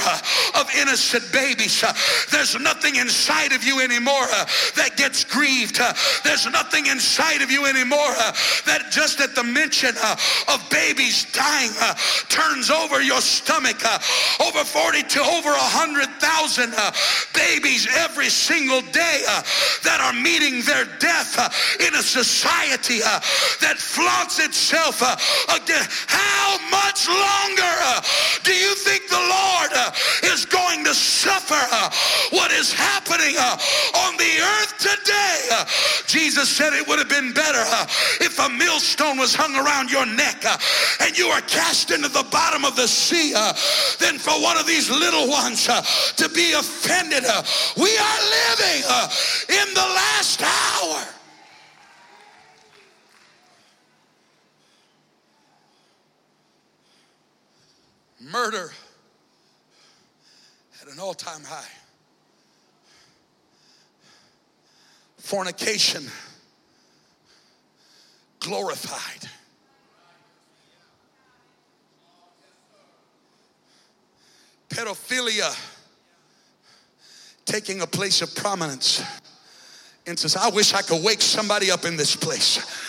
[0.53, 1.83] of innocent babies.
[2.31, 4.27] There's nothing inside of you anymore
[4.77, 5.81] that gets grieved.
[6.23, 8.13] There's nothing inside of you anymore
[8.69, 9.95] that just at the mention
[10.47, 11.71] of babies dying
[12.29, 13.81] turns over your stomach.
[14.39, 16.91] Over 40 to over 100,000 uh,
[17.33, 19.23] babies every single day
[19.83, 21.37] that are meeting their death
[21.87, 23.19] in a society uh,
[23.63, 25.15] that flaunts itself uh,
[25.55, 25.87] again.
[26.07, 28.01] How much longer uh,
[28.43, 29.91] do you think the Lord uh,
[30.35, 31.89] is going to suffer uh,
[32.31, 33.57] what is happening uh,
[34.03, 35.63] on the earth today.
[36.07, 37.63] Jesus said it would have been better
[38.19, 40.43] if a millstone was hung around your neck
[41.01, 43.33] and you were cast into the bottom of the sea
[43.99, 47.23] than for one of these little ones to be offended.
[47.75, 48.83] We are living
[49.49, 51.16] in the last hour.
[58.31, 58.71] Murder
[60.81, 61.63] at an all time high.
[65.17, 66.05] Fornication
[68.39, 69.29] glorified.
[74.69, 75.55] Pedophilia
[77.45, 79.03] taking a place of prominence.
[80.05, 82.86] And says, I wish I could wake somebody up in this place.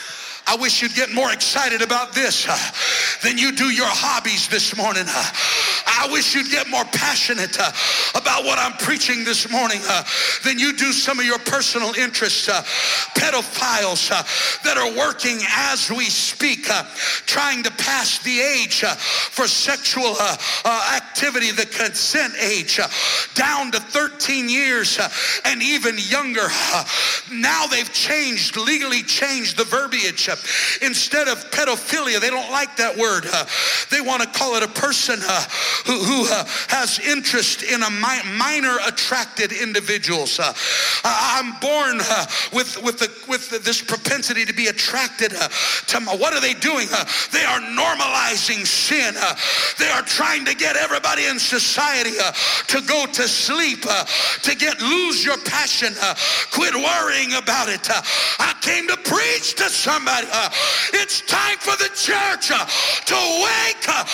[0.51, 2.57] I wish you'd get more excited about this uh,
[3.23, 5.05] than you do your hobbies this morning.
[5.07, 5.31] Uh,
[5.87, 7.71] I wish you'd get more passionate uh,
[8.15, 10.05] about what I'm preaching this morning uh,
[10.45, 12.49] than you do some of your personal interests.
[12.49, 12.63] Uh,
[13.19, 14.23] pedophiles uh,
[14.65, 16.65] that are working as we speak,
[17.27, 20.17] trying to pass the age for sexual
[20.95, 22.81] activity, the consent age,
[23.35, 24.99] down to 13 years
[25.45, 26.47] and even younger.
[27.33, 30.31] now they've changed, legally changed the verbiage.
[30.83, 33.25] Instead of pedophilia, they don't like that word.
[33.91, 35.19] They want to call it a person
[35.87, 36.25] who, who
[36.69, 40.41] has interest in a mi- minor attracted individuals.
[41.05, 41.99] I'm born
[42.53, 45.33] with, with, the, with this propensity to be attracted
[45.89, 46.89] to my, what are they doing?
[47.33, 49.15] they are normalizing sin.
[49.79, 52.13] they are trying to get everybody in society
[52.69, 53.83] to go to sleep,
[54.43, 55.95] to get lose your passion,
[56.53, 57.89] quit worrying about it.
[58.39, 60.28] I came to preach to somebody.
[60.31, 60.51] Uh,
[60.95, 62.67] it's time for the church uh,
[63.07, 63.15] to
[63.45, 64.09] wake up.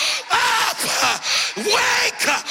[1.57, 2.47] Wake up.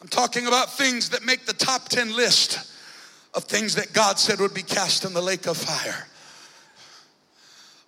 [0.00, 2.72] I'm talking about things that make the top 10 list
[3.34, 6.06] of things that God said would be cast in the lake of fire.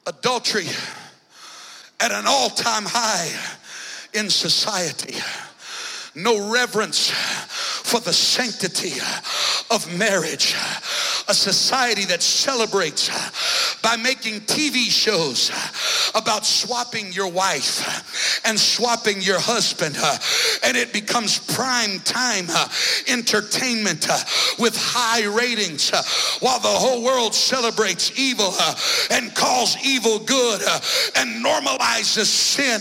[0.07, 0.67] Adultery
[2.01, 3.31] at an all time high
[4.13, 5.15] in society
[6.15, 9.01] no reverence for the sanctity
[9.71, 10.55] of marriage.
[11.29, 13.09] A society that celebrates
[13.81, 15.51] by making TV shows
[16.15, 19.97] about swapping your wife and swapping your husband,
[20.65, 22.47] and it becomes prime time
[23.09, 24.09] entertainment
[24.59, 25.91] with high ratings
[26.41, 28.53] while the whole world celebrates evil
[29.11, 30.61] and calls evil good
[31.17, 32.81] and normalizes sin.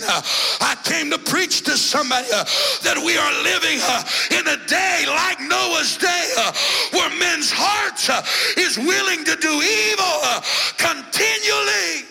[0.62, 5.40] I came to preach to somebody that we are living uh, in a day like
[5.40, 6.52] Noah's day uh,
[6.92, 8.26] where men's hearts uh,
[8.58, 10.18] is willing to do evil
[10.78, 12.11] continually.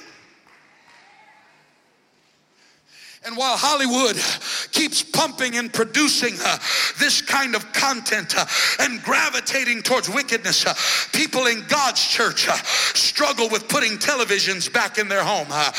[3.31, 4.17] And while Hollywood
[4.73, 6.59] keeps pumping and producing uh,
[6.99, 8.45] this kind of content uh,
[8.81, 10.75] and gravitating towards wickedness, uh,
[11.13, 12.57] people in God's church uh,
[12.99, 15.47] struggle with putting televisions back in their home.
[15.49, 15.71] Uh,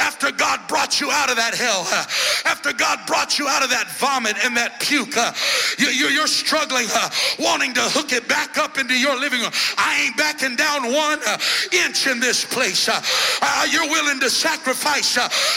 [0.00, 2.04] after God brought you out of that hell, uh,
[2.44, 5.16] after God brought you out of that vomit and that puke,
[5.78, 6.88] you, are struggling,
[7.38, 9.52] wanting to hook it back up into your living room.
[9.78, 11.20] I ain't backing down one
[11.72, 12.86] inch in this place.
[13.72, 15.14] you're willing to sacrifice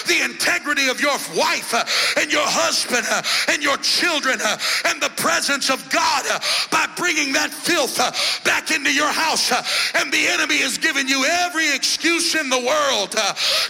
[0.08, 5.02] the integrity of your wife uh, and your husband uh, and your children uh, and
[5.02, 6.40] the presence of God uh,
[6.70, 8.14] by bringing that filth uh,
[8.46, 9.52] back into your house.
[9.52, 9.66] Uh,
[9.98, 13.12] and the enemy is giving you every excuse in the world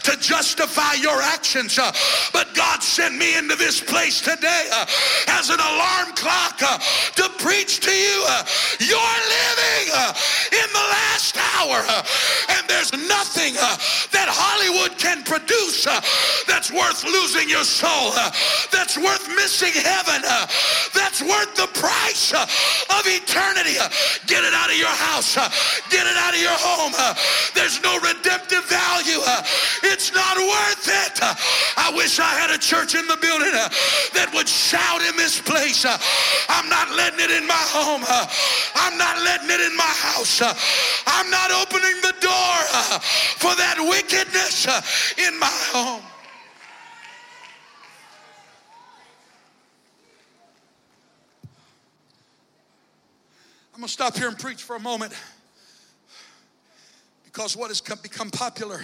[0.03, 1.79] to justify your actions.
[2.33, 4.67] But God sent me into this place today
[5.27, 8.17] as an alarm clock to preach to you.
[8.83, 9.85] You're living
[10.51, 11.79] in the last hour,
[12.49, 13.55] and there's nothing
[14.31, 15.99] Hollywood can produce uh,
[16.47, 18.31] that's worth losing your soul uh,
[18.71, 20.47] that's worth missing heaven, uh,
[20.93, 22.43] that's worth the price uh,
[22.95, 23.75] of eternity.
[23.77, 23.89] Uh,
[24.27, 25.47] get it out of your house, uh,
[25.89, 26.93] get it out of your home.
[27.53, 29.19] There's no redemptive value,
[29.83, 31.15] it's not worth it.
[31.77, 35.85] I wish I had a church in the building that would shout in this place
[35.85, 38.03] I'm not letting it in my home,
[38.75, 42.55] I'm not letting it in my house, I'm not opening the door
[43.37, 43.77] for that
[44.21, 44.81] wickedness uh,
[45.27, 46.01] in my home.
[53.73, 55.13] I'm going to stop here and preach for a moment
[57.23, 58.81] because what has become popular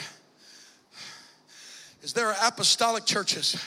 [2.01, 3.61] is there are apostolic churches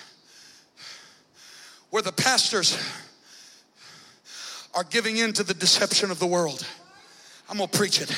[1.91, 2.79] where the pastors
[4.75, 6.67] are giving in to the deception of the world.
[7.49, 8.11] I'm going to preach it.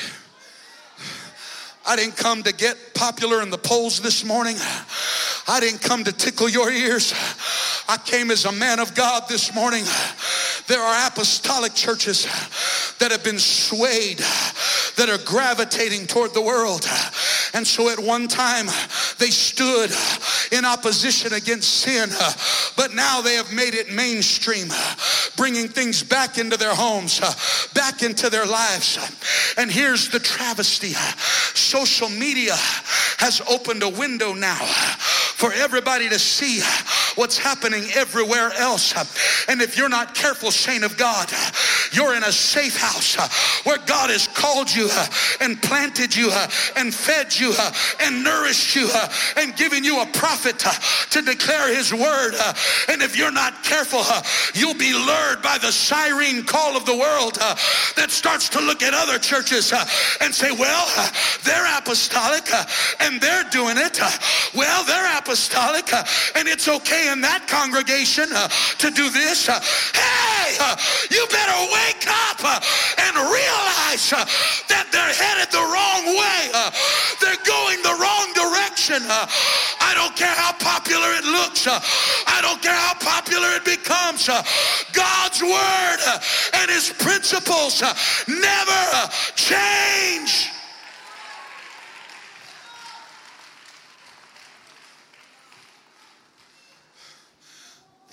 [1.85, 4.55] I didn't come to get popular in the polls this morning.
[5.47, 7.13] I didn't come to tickle your ears.
[7.89, 9.83] I came as a man of God this morning.
[10.67, 12.23] There are apostolic churches
[12.99, 16.87] that have been swayed, that are gravitating toward the world.
[17.53, 18.67] And so at one time
[19.19, 19.91] they stood
[20.53, 22.09] in opposition against sin,
[22.77, 24.67] but now they have made it mainstream,
[25.35, 27.19] bringing things back into their homes,
[27.73, 28.97] back into their lives.
[29.57, 30.93] And here's the travesty
[31.53, 32.55] social media
[33.17, 34.63] has opened a window now
[35.35, 36.61] for everybody to see
[37.15, 38.93] what's happening everywhere else.
[39.47, 41.31] And if you're not careful, saint of God,
[41.91, 43.15] you're in a safe house
[43.65, 45.07] where God has called you uh,
[45.39, 47.71] and planted you uh, and fed you uh,
[48.01, 48.89] and nourished you
[49.37, 50.59] and given you a prophet
[51.09, 52.33] to declare his word.
[52.89, 54.03] And if you're not careful,
[54.53, 57.35] you'll be lured by the siren call of the world
[57.95, 59.71] that starts to look at other churches
[60.19, 60.91] and say, well,
[61.45, 62.43] they're apostolic
[62.99, 63.97] and they're doing it.
[64.53, 65.87] Well, they're apostolic
[66.35, 69.47] and it's okay in that congregation to do this.
[69.47, 70.59] Hey,
[71.09, 72.43] you better wake up
[72.99, 74.11] and realize
[74.69, 76.41] that they're headed the wrong way.
[76.53, 76.71] Uh,
[77.21, 79.01] they're going the wrong direction.
[79.05, 79.27] Uh,
[79.81, 81.67] I don't care how popular it looks.
[81.67, 81.79] Uh,
[82.27, 84.27] I don't care how popular it becomes.
[84.93, 85.99] God's word
[86.53, 87.81] and his principles
[88.27, 88.81] never
[89.35, 90.49] change.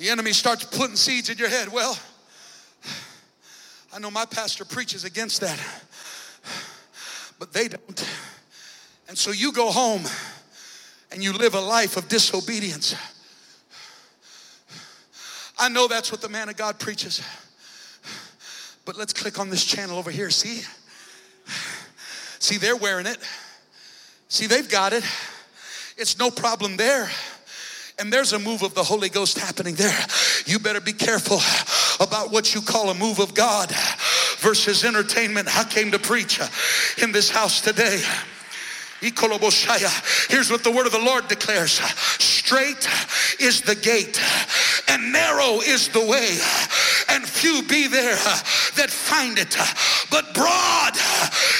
[0.00, 1.68] The enemy starts putting seeds in your head.
[1.68, 1.98] Well,
[3.92, 5.60] I know my pastor preaches against that,
[7.40, 8.08] but they don't.
[9.08, 10.02] And so you go home
[11.10, 12.94] and you live a life of disobedience.
[15.58, 17.20] I know that's what the man of God preaches.
[18.84, 20.30] But let's click on this channel over here.
[20.30, 20.62] See?
[22.38, 23.18] See, they're wearing it.
[24.28, 25.04] See, they've got it.
[25.96, 27.10] It's no problem there
[28.00, 30.06] and there's a move of the Holy Ghost happening there.
[30.46, 31.38] You better be careful
[32.00, 33.70] about what you call a move of God
[34.40, 35.56] versus entertainment.
[35.56, 36.48] I came to preach uh,
[37.02, 38.02] in this house today.
[39.00, 41.72] Here's what the word of the Lord declares
[42.18, 42.86] Straight
[43.38, 44.20] is the gate,
[44.88, 46.36] and narrow is the way,
[47.08, 48.38] and few be there uh,
[48.76, 49.56] that find it.
[49.58, 49.64] Uh,
[50.10, 50.92] but broad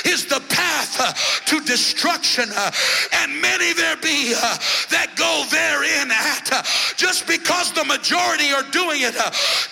[0.05, 1.13] is the path uh,
[1.47, 2.71] to destruction, uh,
[3.13, 4.57] and many there be uh,
[4.91, 6.51] that go therein at.
[6.97, 9.15] Just because the majority are doing it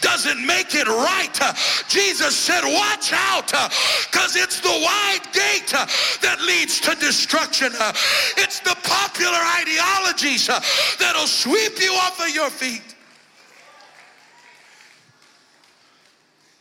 [0.01, 1.35] doesn't make it right.
[1.89, 3.49] Jesus said, Watch out,
[4.11, 5.73] because it's the wide gate
[6.23, 7.73] that leads to destruction.
[8.37, 10.47] It's the popular ideologies
[10.99, 12.83] that'll sweep you off of your feet.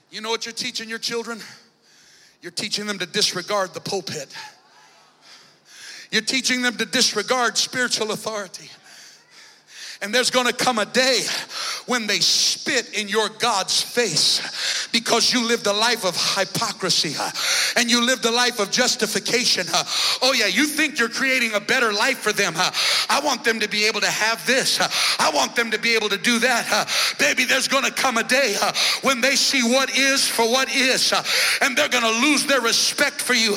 [0.09, 1.39] You know what you're teaching your children?
[2.41, 4.33] You're teaching them to disregard the pulpit.
[6.11, 8.69] You're teaching them to disregard spiritual authority.
[10.01, 11.21] And there's gonna come a day
[11.87, 17.15] when they spit in your God's face because you lived a life of hypocrisy
[17.75, 19.65] and you lived a life of justification.
[20.21, 22.53] Oh, yeah, you think you're creating a better life for them.
[22.55, 24.79] I want them to be able to have this.
[25.19, 26.87] I want them to be able to do that.
[27.17, 28.55] Baby, there's gonna come a day
[29.01, 31.13] when they see what is for what is
[31.61, 33.55] and they're gonna lose their respect for you.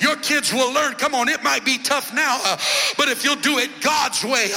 [0.00, 2.38] Your kids will learn, come on, it might be tough now,
[2.96, 4.50] but if you'll do it God's way,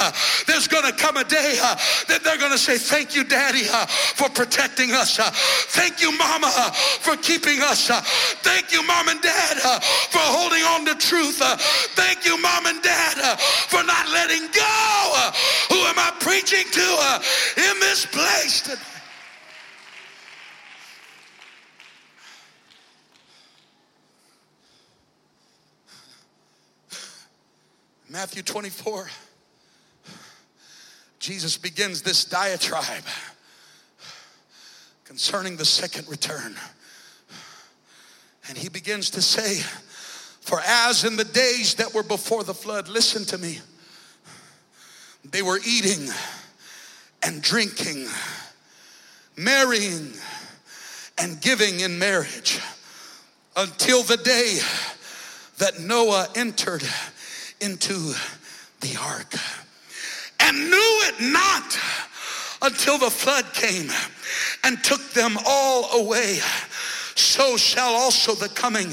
[0.48, 1.76] there's gonna come a day uh,
[2.08, 5.20] that they're going to say, Thank you, Daddy, uh, for protecting us.
[5.20, 5.30] Uh,
[5.76, 7.90] thank you, Mama, uh, for keeping us.
[7.90, 8.02] Uh.
[8.42, 11.40] Thank you, Mom and Dad, uh, for holding on to truth.
[11.96, 15.32] thank you, Mom and Dad, for not letting go.
[15.70, 17.22] who am I preaching to
[17.58, 18.82] in this place today?
[28.10, 29.08] Matthew 24.
[31.20, 33.04] Jesus begins this diatribe
[35.04, 36.56] concerning the second return.
[38.48, 39.62] And he begins to say,
[40.40, 43.60] For as in the days that were before the flood, listen to me,
[45.30, 46.08] they were eating
[47.22, 48.08] and drinking,
[49.36, 50.14] marrying
[51.18, 52.60] and giving in marriage
[53.58, 54.60] until the day
[55.58, 56.84] that Noah entered
[57.60, 58.14] into
[58.80, 59.34] the ark
[60.40, 61.78] and knew it not
[62.62, 63.90] until the flood came
[64.64, 66.40] and took them all away.
[67.16, 68.88] So shall also the coming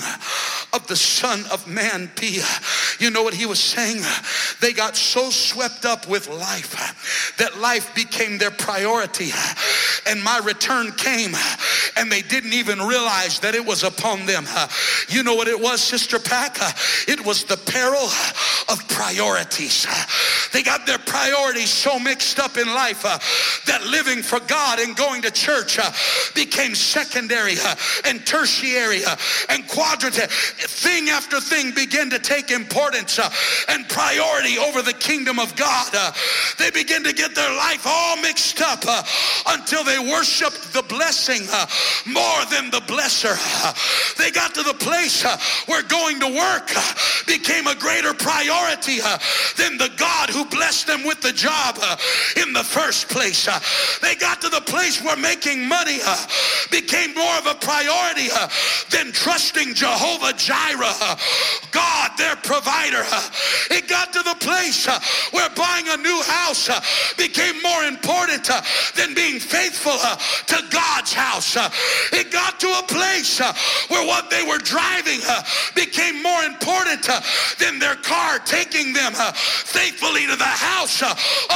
[0.73, 2.43] of the Son of Man be.
[2.99, 4.03] You know what he was saying?
[4.61, 9.31] They got so swept up with life that life became their priority.
[10.07, 11.37] And my return came
[11.97, 14.47] and they didn't even realize that it was upon them.
[15.09, 16.59] You know what it was, Sister Pack?
[17.07, 18.09] It was the peril
[18.69, 19.87] of priorities.
[20.53, 23.19] They got their priorities so mixed up in life uh,
[23.67, 25.91] that living for God and going to church uh,
[26.35, 29.17] became secondary uh, and tertiary uh,
[29.51, 30.15] and quadrant.
[30.15, 33.31] Thing after thing began to take importance uh,
[33.69, 35.91] and priority over the kingdom of God.
[35.95, 36.13] Uh,
[36.59, 38.83] they begin to get their life all mixed up
[39.47, 41.43] until they worshiped the blessing
[42.07, 43.37] more than the blesser.
[44.17, 45.23] They got to the place
[45.67, 46.71] where going to work
[47.27, 49.19] became a greater priority uh,
[49.57, 51.97] than the God who blessed them with the job uh,
[52.41, 53.49] in the first place.
[53.49, 53.59] Uh,
[54.03, 56.27] they got to the place where making money uh,
[56.71, 58.49] became more of a priority uh,
[58.91, 61.17] than trusting Jehovah Jireh, uh,
[61.71, 63.03] God, their provider.
[63.71, 64.87] It got to the place
[65.33, 66.69] where buying a new house
[67.17, 68.49] became more important
[68.97, 69.99] than being faithful
[70.47, 71.57] to God's house.
[72.13, 73.41] It got to a place
[73.89, 75.21] where what they were driving
[75.75, 77.09] became more important
[77.59, 81.11] than their car taking them faithfully to the house uh,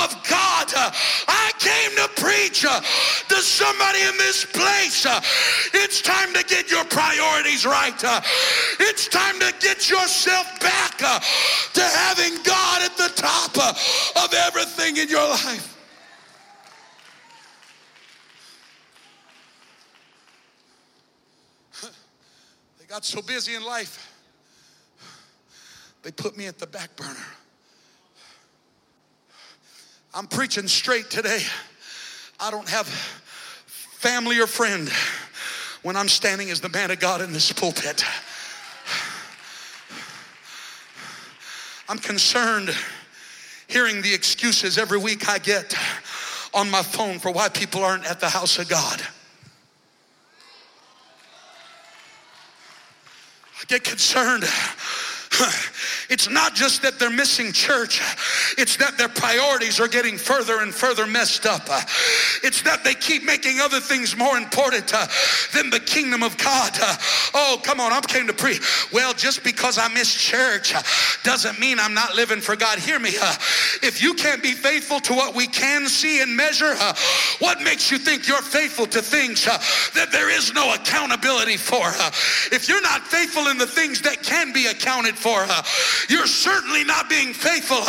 [0.05, 0.67] of God.
[0.77, 0.91] Uh,
[1.29, 2.81] I came to preach uh,
[3.29, 5.07] to somebody in this place.
[5.73, 7.95] It's time to get your priorities right.
[8.81, 13.57] It's time to get yourself back to having God at the top
[14.17, 15.77] of everything in your life.
[22.79, 24.10] They got so busy in life,
[26.03, 27.27] they put me at the back burner.
[30.15, 31.41] I'm preaching straight today.
[32.41, 34.91] I don't have family or friend
[35.83, 38.05] when I'm standing as the man of God in this pulpit.
[41.89, 42.75] I'm concerned
[43.69, 45.75] hearing the excuses every week I get
[46.53, 49.01] on my phone for why people aren't at the house of God.
[53.61, 54.45] I get concerned.
[56.11, 58.01] It's not just that they're missing church,
[58.59, 61.63] it's that their priorities are getting further and further messed up.
[62.43, 65.07] It's that they keep making other things more important uh,
[65.55, 66.73] than the kingdom of God.
[67.33, 68.61] Oh, come on, I'm came to preach.
[68.93, 70.75] Well, just because I miss church
[71.23, 72.81] doesn't mean I'm not living for God.
[72.81, 73.15] Hear me.
[73.23, 73.35] uh,
[73.85, 76.93] If you can't be faithful to what we can see and measure, uh,
[77.39, 81.87] what makes you think you're faithful to things that there is no accountability for?
[82.53, 85.63] If you're not faithful in the things that can be accounted for, uh,
[86.09, 87.83] you're certainly not being faithful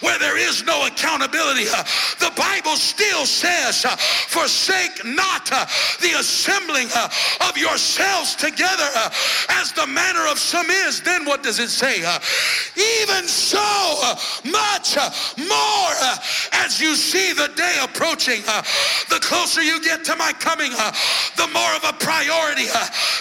[0.00, 1.64] where there is no accountability.
[1.64, 3.84] The Bible still says,
[4.28, 5.46] forsake not
[6.00, 6.88] the assembling
[7.48, 8.88] of yourselves together
[9.48, 11.00] as the manner of some is.
[11.00, 12.00] Then what does it say?
[13.02, 13.60] Even so
[14.44, 14.96] much
[15.38, 15.94] more
[16.52, 18.42] as you see the day approaching,
[19.10, 22.66] the closer you get to my coming, the more of a priority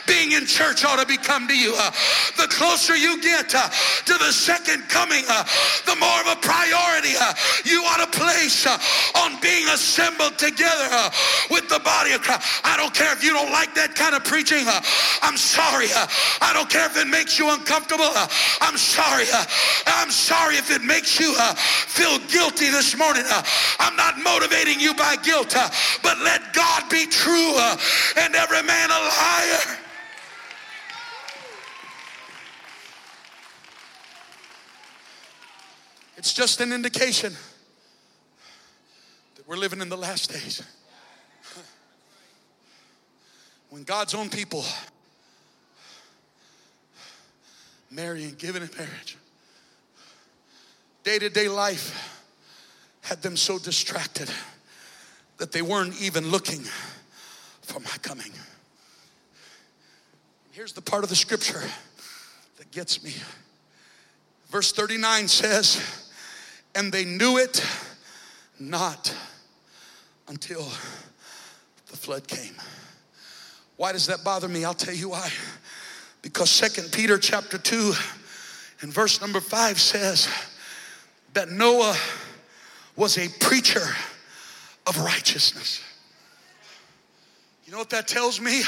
[0.07, 1.73] being in church ought to become to you.
[2.37, 5.43] The closer you get to the second coming, uh,
[5.85, 7.33] the more of a priority uh,
[7.63, 8.77] you ought to place uh,
[9.23, 11.09] on being assembled together uh,
[11.49, 12.61] with the body of Christ.
[12.65, 14.65] I don't care if you don't like that kind of preaching.
[14.67, 14.81] uh,
[15.21, 15.87] I'm sorry.
[15.93, 16.07] uh,
[16.41, 18.09] I don't care if it makes you uncomfortable.
[18.09, 18.27] uh,
[18.61, 19.25] I'm sorry.
[19.33, 19.45] uh,
[19.85, 23.23] I'm sorry if it makes you uh, feel guilty this morning.
[23.27, 23.43] uh,
[23.79, 25.69] I'm not motivating you by guilt, uh,
[26.01, 27.77] but let God be true uh,
[28.17, 29.82] and every man a liar.
[36.23, 37.35] It's just an indication
[39.35, 40.63] that we're living in the last days.
[43.69, 44.63] When God's own people
[47.91, 49.17] marry and giving in marriage,
[51.03, 52.23] day to day life
[53.01, 54.29] had them so distracted
[55.39, 56.61] that they weren't even looking
[57.63, 58.31] for my coming.
[60.53, 61.63] Here's the part of the scripture
[62.59, 63.11] that gets me.
[64.47, 66.02] Verse 39 says,
[66.75, 67.65] and they knew it
[68.59, 69.15] not
[70.27, 70.63] until
[71.87, 72.55] the flood came.
[73.77, 74.65] Why does that bother me?
[74.65, 75.29] I'll tell you why.
[76.21, 77.93] Because Second Peter chapter 2
[78.81, 80.27] and verse number 5 says
[81.33, 81.97] that Noah
[82.95, 83.85] was a preacher
[84.87, 85.81] of righteousness.
[87.65, 88.63] You know what that tells me?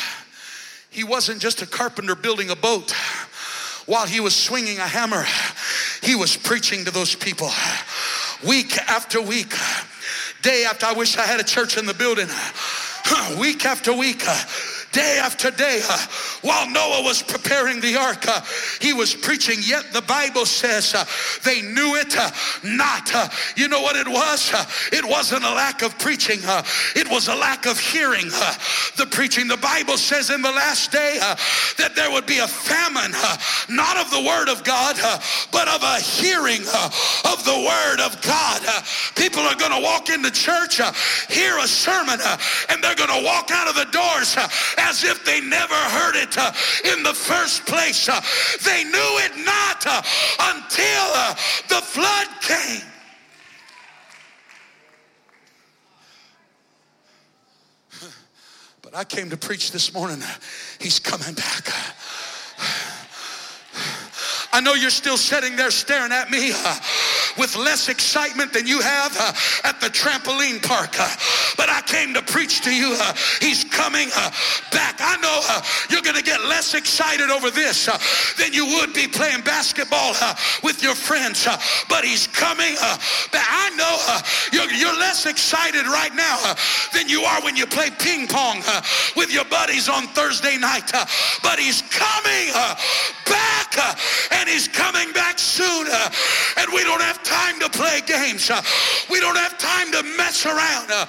[0.89, 2.91] He wasn't just a carpenter building a boat.
[3.85, 5.25] While he was swinging a hammer,
[6.01, 7.49] he was preaching to those people
[8.43, 9.53] week after week,
[10.41, 10.88] day after.
[10.88, 12.27] I wish I had a church in the building.
[13.39, 14.23] Week after week,
[14.95, 15.97] day after day uh,
[16.41, 18.25] while Noah was preparing the ark.
[18.25, 18.39] Uh,
[18.79, 21.03] he was preaching, yet the Bible says uh,
[21.43, 22.31] they knew it uh,
[22.63, 23.13] not.
[23.13, 23.27] Uh,
[23.57, 24.53] you know what it was?
[24.53, 26.39] Uh, it wasn't a lack of preaching,
[26.95, 28.27] it was a lack of hearing
[28.95, 29.49] the preaching.
[29.49, 31.17] The Bible says in the last day
[31.77, 33.11] that there would be a famine,
[33.67, 34.95] not of the word of God,
[35.51, 38.61] but of a hearing of the word of God.
[39.15, 40.79] people are going to walk into church,
[41.27, 42.19] hear a sermon,
[42.69, 44.37] and they're going to walk out of the doors
[44.86, 46.51] as if they never heard it uh,
[46.93, 48.07] in the first place.
[48.07, 48.21] Uh,
[48.63, 50.01] they knew it not uh,
[50.53, 51.05] until
[51.69, 52.81] the flood came.
[58.81, 60.21] But I came to preach this morning.
[60.79, 61.67] He's coming back.
[64.55, 66.79] I know you're still sitting there staring at me uh,
[67.37, 69.33] with less excitement than you have uh,
[69.67, 70.95] at the trampoline park.
[70.97, 71.11] Uh,
[71.57, 72.95] but I came to preach to you.
[72.97, 74.31] Uh, he's coming uh,
[74.71, 74.95] back.
[74.99, 77.85] I know uh, you're going to get less excited over this
[78.39, 80.15] than you would be playing basketball
[80.63, 81.45] with your friends.
[81.89, 82.75] but he's coming
[83.35, 83.47] back.
[83.51, 83.93] I know
[84.53, 86.37] you're, you're, less excited right now
[86.93, 88.63] than you are when you play ping pong
[89.17, 90.89] with your buddies on Thursday night.
[91.43, 92.53] but he's coming
[93.25, 93.75] back.
[94.31, 95.87] and and he's coming back soon.
[96.57, 98.51] And we don't have time to play games.
[98.51, 98.61] Uh,
[99.09, 100.91] we don't have time to mess around.
[100.91, 101.05] Uh,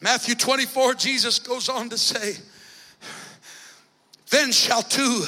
[0.00, 2.36] Matthew 24, Jesus goes on to say,
[4.30, 5.24] Then shall two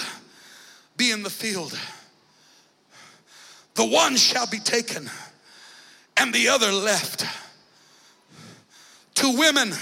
[0.97, 1.79] be in the field,
[3.75, 5.09] the one shall be taken
[6.21, 7.25] and the other left.
[9.15, 9.73] Two women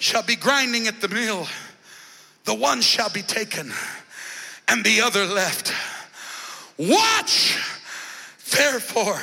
[0.00, 1.46] shall be grinding at the mill.
[2.44, 3.72] The one shall be taken,
[4.66, 5.72] and the other left.
[6.76, 7.56] Watch,
[8.50, 9.22] therefore.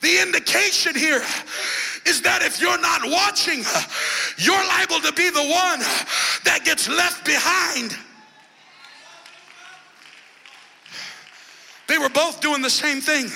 [0.00, 1.22] The indication here
[2.06, 3.64] is that if you're not watching,
[4.38, 5.80] you're liable to be the one
[6.44, 7.96] that gets left behind.
[11.88, 13.30] They were both doing the same thing,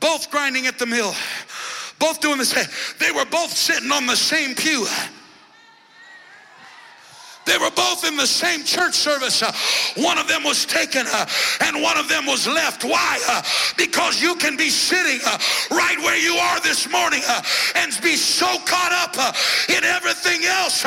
[0.00, 1.14] both grinding at the mill,
[1.98, 2.66] both doing the same.
[2.98, 4.86] They were both sitting on the same pew.
[7.44, 9.42] They were both in the same church service.
[9.42, 9.52] Uh,
[10.02, 11.26] one of them was taken uh,
[11.60, 12.84] and one of them was left.
[12.84, 13.20] Why?
[13.28, 13.42] Uh,
[13.76, 15.20] because you can be sitting
[15.70, 17.20] right where you are this morning
[17.74, 19.36] and be so caught up
[19.68, 20.82] in everything else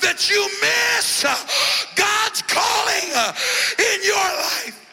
[0.00, 1.24] that you miss
[1.94, 3.12] God's calling
[3.78, 4.87] in your life.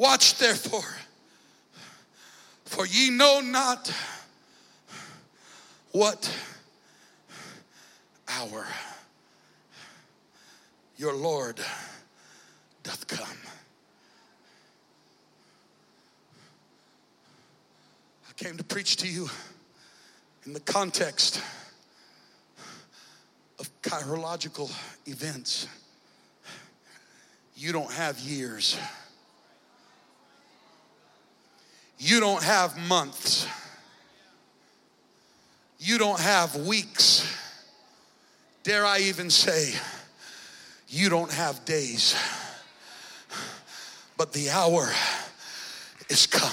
[0.00, 0.94] Watch therefore,
[2.64, 3.92] for ye know not
[5.92, 6.34] what
[8.26, 8.66] hour
[10.96, 11.60] your Lord
[12.82, 13.28] doth come.
[18.26, 19.28] I came to preach to you
[20.46, 21.42] in the context
[23.58, 24.72] of chirological
[25.06, 25.68] events.
[27.54, 28.78] You don't have years.
[32.02, 33.46] You don't have months.
[35.78, 37.30] You don't have weeks.
[38.62, 39.74] Dare I even say,
[40.88, 42.16] you don't have days.
[44.16, 44.90] But the hour
[46.08, 46.50] is come.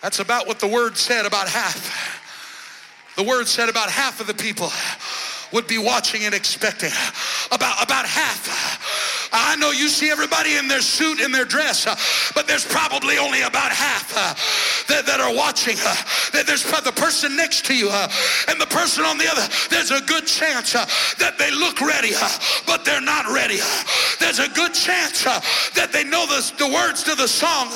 [0.00, 3.14] That's about what the word said about half.
[3.16, 4.70] The word said about half of the people
[5.52, 6.90] would be watching and expecting.
[7.52, 8.79] About, about half
[9.32, 11.96] I know you see everybody in their suit, and their dress, uh,
[12.34, 14.34] but there's probably only about half uh,
[14.90, 15.78] that, that, are watching.
[15.78, 15.94] Uh,
[16.34, 18.10] that there's the person next to you uh,
[18.48, 19.46] and the person on the other.
[19.70, 20.84] There's a good chance uh,
[21.18, 22.10] that they look ready,
[22.66, 23.62] but they're not ready.
[24.18, 27.70] There's a good chance that they know the, the words to the song,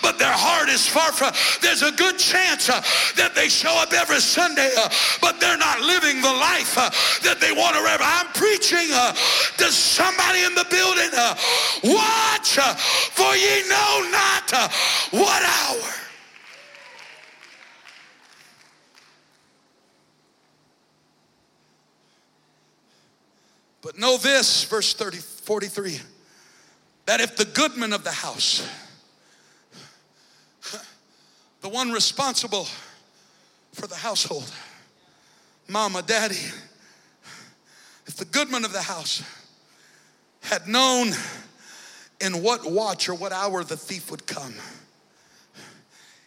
[0.00, 1.36] but their heart is far from.
[1.60, 4.72] There's a good chance that they show up every Sunday,
[5.20, 6.74] but they're not living the life
[7.22, 8.00] that they want to live.
[8.00, 11.12] I'm preaching to somebody in the building
[11.84, 12.56] watch,
[13.12, 14.48] for ye know not
[15.12, 16.03] what hour.
[23.84, 26.00] But know this, verse 30, 43,
[27.04, 28.66] that if the goodman of the house,
[31.60, 32.66] the one responsible
[33.74, 34.50] for the household,
[35.68, 36.40] mama, daddy,
[38.06, 39.22] if the goodman of the house
[40.40, 41.12] had known
[42.22, 44.54] in what watch or what hour the thief would come,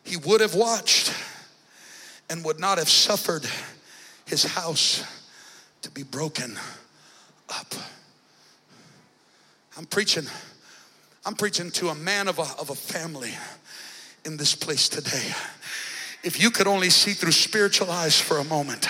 [0.04, 1.12] he would have watched
[2.30, 3.50] and would not have suffered
[4.28, 5.04] his house
[5.82, 6.56] to be broken
[7.50, 7.74] up.
[9.78, 10.26] I'm preaching,
[11.26, 13.34] I'm preaching to a man of a, of a family
[14.26, 15.34] in this place today.
[16.24, 18.88] If you could only see through spiritual eyes for a moment,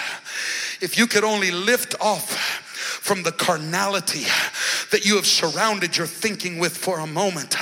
[0.82, 2.64] if you could only lift off
[3.08, 4.26] from the carnality
[4.92, 7.56] that you have surrounded your thinking with for a moment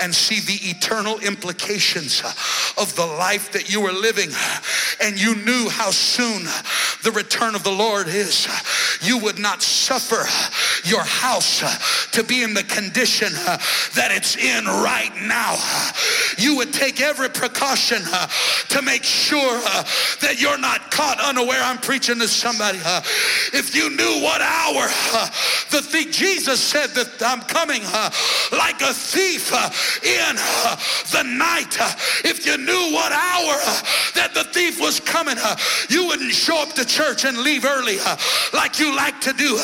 [0.00, 2.22] and see the eternal implications
[2.76, 4.30] of the life that you were living
[5.02, 6.46] and you knew how soon
[7.02, 8.48] the return of the Lord is,
[9.02, 10.26] you would not suffer
[10.84, 11.68] your house uh,
[12.12, 13.58] to be in the condition uh,
[13.94, 15.56] that it's in right now.
[16.36, 18.26] You would take every precaution uh,
[18.68, 19.60] to make sure
[20.20, 21.60] that you're not caught unaware.
[21.62, 22.78] I'm preaching to somebody.
[23.52, 24.86] If you knew what hour
[25.70, 27.82] the thief, Jesus said that I'm coming
[28.52, 29.52] like a thief
[30.04, 30.36] in
[31.12, 31.76] the night.
[32.24, 33.56] If you knew what hour
[34.14, 35.36] that the thief was coming,
[35.88, 37.98] you wouldn't show up to church and leave early
[38.52, 39.58] like you like to do.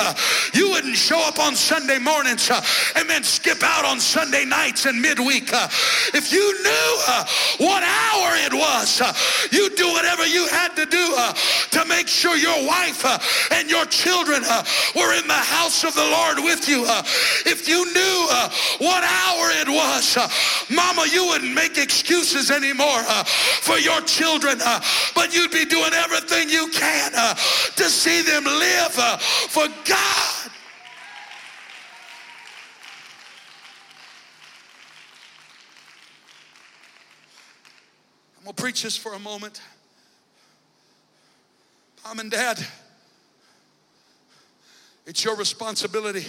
[0.52, 2.64] You wouldn't show up on Sunday mornings uh,
[2.96, 5.52] and then skip out on Sunday nights and midweek.
[5.52, 5.68] Uh.
[6.14, 7.24] If you knew uh,
[7.58, 9.02] what hour it was,
[9.52, 11.04] you'd do whatever you had to do
[11.76, 13.04] to make sure your wife
[13.52, 14.42] and your children
[14.96, 16.84] were in the house of the Lord with you.
[17.44, 18.16] If you knew
[18.78, 20.16] what hour it was,
[20.70, 24.80] Mama, you wouldn't make excuses anymore uh, for your children, uh,
[25.14, 30.63] but you'd be doing everything you can uh, to see them live uh, for God.
[38.44, 39.62] I'm going to preach this for a moment.
[42.04, 42.58] Mom and Dad,
[45.06, 46.26] it's your responsibility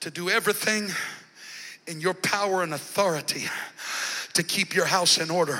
[0.00, 0.90] to do everything
[1.86, 3.44] in your power and authority
[4.34, 5.58] to keep your house in order.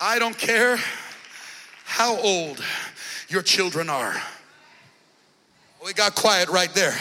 [0.00, 0.78] I don't care
[1.84, 2.64] how old
[3.28, 4.16] your children are.
[5.84, 6.98] We got quiet right there.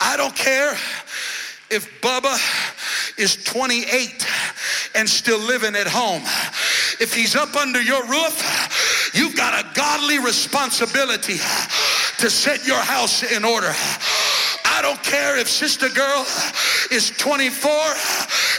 [0.00, 0.72] I don't care
[1.70, 2.36] if Bubba
[3.18, 4.26] is 28
[4.94, 6.22] and still living at home.
[7.00, 11.36] If he's up under your roof, you've got a godly responsibility
[12.18, 13.72] to set your house in order.
[14.64, 16.26] I don't care if sister girl
[16.90, 17.70] is 24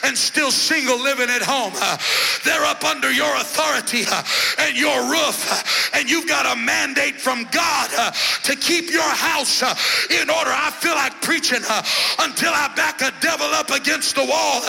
[0.03, 1.73] and still single living at home.
[1.75, 1.97] Uh,
[2.43, 4.23] they're up under your authority uh,
[4.59, 7.89] and your roof uh, and you've got a mandate from God
[8.43, 9.61] to keep your house
[10.09, 10.51] in order.
[10.51, 11.61] I feel like preaching
[12.19, 14.61] until I back a devil up against the wall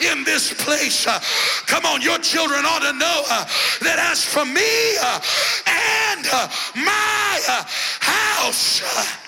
[0.00, 1.06] in this place.
[1.66, 3.22] Come on, your children ought to know
[3.82, 4.96] that as for me
[5.66, 6.26] and
[6.84, 7.40] my
[8.00, 9.21] house,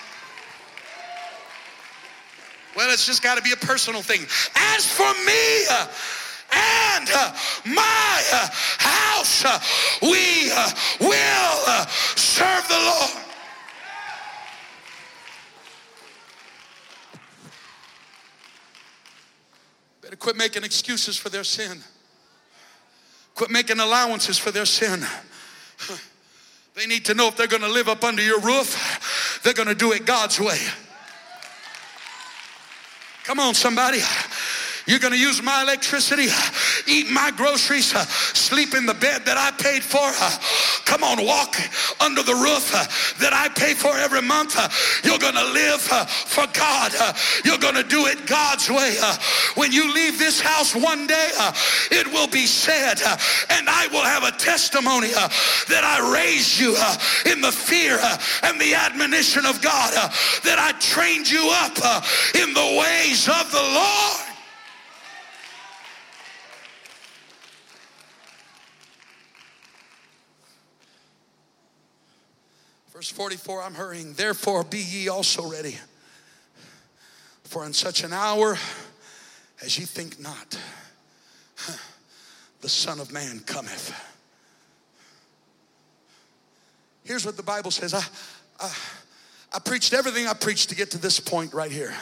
[2.75, 4.21] well, it's just got to be a personal thing.
[4.55, 5.87] As for me uh,
[6.51, 7.33] and uh,
[7.65, 9.43] my uh, house,
[10.01, 10.49] we
[10.99, 13.25] will serve the Lord.
[20.01, 21.79] Better quit making excuses for their sin.
[23.33, 25.03] Quit making allowances for their sin.
[26.75, 29.69] They need to know if they're going to live up under your roof, they're going
[29.69, 30.59] to do it God's way.
[33.25, 33.99] Come on, somebody.
[34.85, 36.27] You're going to use my electricity,
[36.85, 37.87] eat my groceries,
[38.37, 40.05] sleep in the bed that I paid for.
[40.85, 41.55] Come on, walk
[41.99, 42.85] under the roof uh,
[43.19, 44.55] that I pay for every month.
[44.55, 44.69] Uh,
[45.03, 46.93] you're going to live uh, for God.
[47.43, 48.95] You're going to do it God's way.
[49.55, 51.29] When you leave this house one day,
[51.91, 53.01] it will be said,
[53.49, 56.75] and I will have a testimony that I raised you
[57.31, 57.99] in the fear
[58.43, 59.91] and the admonition of God,
[60.43, 61.77] that I trained you up
[62.35, 64.24] in the ways of the Lord.
[72.95, 74.13] Verse 44, I'm hurrying.
[74.13, 75.77] Therefore, be ye also ready.
[77.43, 78.57] For in such an hour
[79.61, 80.57] as ye think not,
[82.61, 83.93] the Son of Man cometh.
[87.03, 87.93] Here's what the Bible says.
[87.93, 88.01] I,
[88.61, 88.73] I,
[89.55, 91.93] I preached everything I preached to get to this point right here.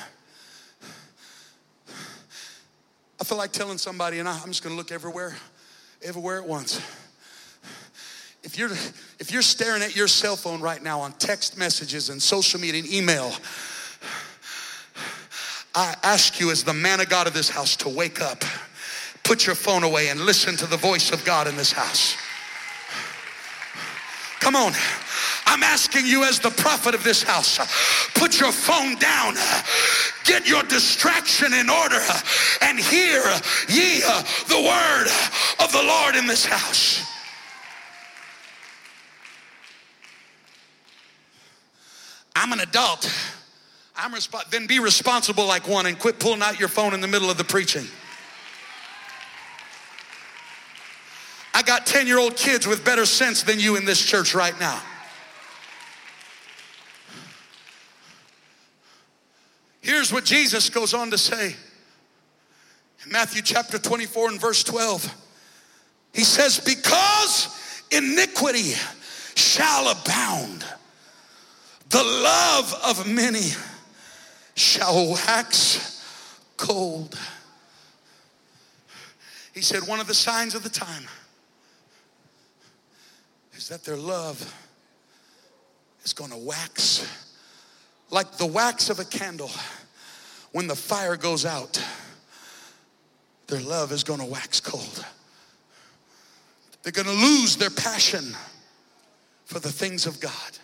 [3.19, 5.35] I feel like telling somebody, and I'm just going to look everywhere,
[6.03, 6.79] everywhere at once
[8.43, 8.71] if you're
[9.19, 12.81] if you're staring at your cell phone right now on text messages and social media
[12.81, 13.31] and email
[15.75, 18.43] i ask you as the man of god of this house to wake up
[19.23, 22.15] put your phone away and listen to the voice of god in this house
[24.39, 24.73] come on
[25.45, 27.59] I'm asking you, as the prophet of this house,
[28.15, 29.35] put your phone down,
[30.23, 32.01] get your distraction in order,
[32.61, 33.21] and hear
[33.69, 33.99] ye
[34.47, 35.07] the word
[35.63, 37.02] of the Lord in this house.
[42.35, 43.05] I'm an adult.
[43.95, 47.07] I'm resp- then be responsible like one and quit pulling out your phone in the
[47.07, 47.85] middle of the preaching.
[51.53, 54.59] I got 10 year old kids with better sense than you in this church right
[54.59, 54.81] now.
[59.81, 61.55] Here's what Jesus goes on to say
[63.05, 65.13] in Matthew chapter 24 and verse 12.
[66.13, 68.73] He says, Because iniquity
[69.35, 70.65] shall abound,
[71.93, 73.51] the love of many
[74.55, 76.03] shall wax
[76.57, 77.17] cold.
[79.53, 81.03] He said, One of the signs of the time
[83.53, 84.41] is that their love
[86.03, 87.07] is going to wax
[88.09, 89.51] like the wax of a candle.
[90.51, 91.83] When the fire goes out,
[93.45, 95.05] their love is going to wax cold.
[96.81, 98.35] They're going to lose their passion
[99.45, 100.57] for the things of God.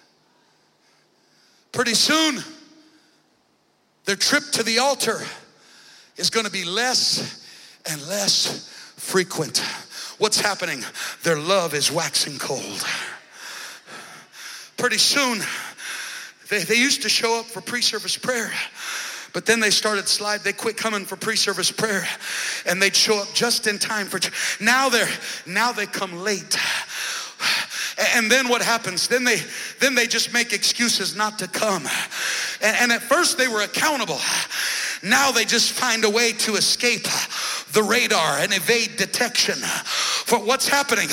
[1.71, 2.43] Pretty soon,
[4.05, 5.19] their trip to the altar
[6.17, 7.45] is going to be less
[7.89, 8.67] and less
[8.97, 9.59] frequent.
[10.17, 10.83] What's happening?
[11.23, 12.85] Their love is waxing cold.
[14.77, 15.39] Pretty soon,
[16.49, 18.51] they, they used to show up for pre service prayer.
[19.33, 20.41] But then they started slide.
[20.41, 22.07] They quit coming for pre-service prayer,
[22.65, 24.19] and they'd show up just in time for.
[24.63, 25.09] Now they're
[25.45, 26.57] now they come late.
[28.15, 29.07] And then what happens?
[29.07, 29.41] Then they
[29.79, 31.85] then they just make excuses not to come.
[32.61, 34.19] And, and at first they were accountable.
[35.03, 37.07] Now they just find a way to escape
[37.71, 39.55] the radar and evade detection.
[39.55, 41.07] For what's happening?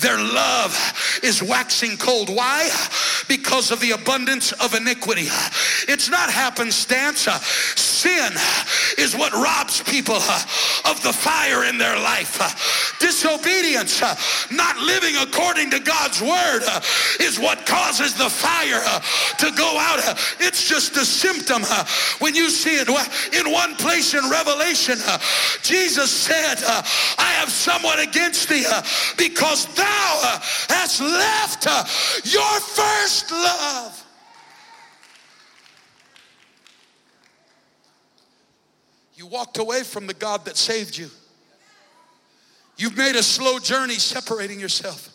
[0.00, 2.28] Their love is waxing cold.
[2.34, 2.70] Why?
[3.28, 5.28] Because of the abundance of iniquity.
[5.88, 7.28] It's not happenstance.
[7.96, 8.32] Sin
[8.98, 10.42] is what robs people uh,
[10.84, 12.36] of the fire in their life.
[12.38, 12.50] Uh,
[13.00, 14.14] disobedience, uh,
[14.50, 16.60] not living according to God's word,
[17.20, 18.84] is what causes the fire
[19.38, 19.98] to go out.
[20.40, 21.62] It's just a symptom.
[22.18, 22.88] When you see it
[23.32, 24.98] in one place in Revelation,
[25.62, 26.58] Jesus said,
[27.18, 28.66] I have somewhat against thee
[29.16, 30.38] because thou
[30.68, 31.64] hast left
[32.26, 34.05] your first love.
[39.26, 41.10] You walked away from the God that saved you.
[42.76, 45.08] You've made a slow journey separating yourself.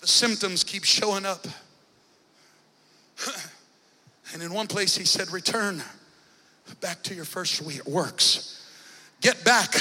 [0.00, 1.46] The symptoms keep showing up.
[4.32, 5.82] And in one place, he said, Return
[6.80, 8.66] back to your first works.
[9.20, 9.72] Get back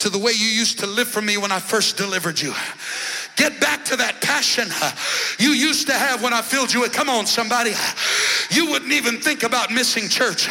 [0.00, 2.52] to the way you used to live for me when I first delivered you.
[3.36, 4.68] Get back to that passion
[5.38, 6.92] you used to have when I filled you with.
[6.92, 7.72] Come on, somebody.
[8.50, 10.46] You wouldn't even think about missing church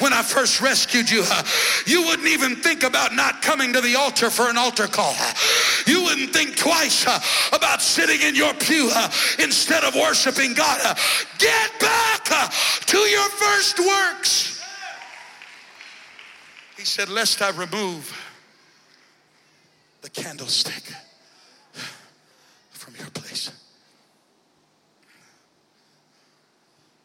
[0.00, 1.24] when I first rescued you.
[1.86, 5.14] You wouldn't even think about not coming to the altar for an altar call.
[5.86, 7.04] You wouldn't think twice
[7.52, 8.90] about sitting in your pew
[9.38, 10.96] instead of worshiping God.
[11.38, 12.24] Get back
[12.86, 14.62] to your first works.
[16.76, 18.16] He said, Lest I remove
[20.02, 20.94] the candlestick
[23.00, 23.50] your place.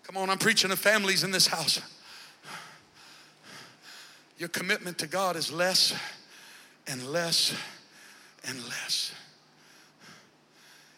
[0.03, 1.81] Come on, I'm preaching to families in this house.
[4.37, 5.93] Your commitment to God is less
[6.87, 7.55] and less
[8.47, 9.13] and less.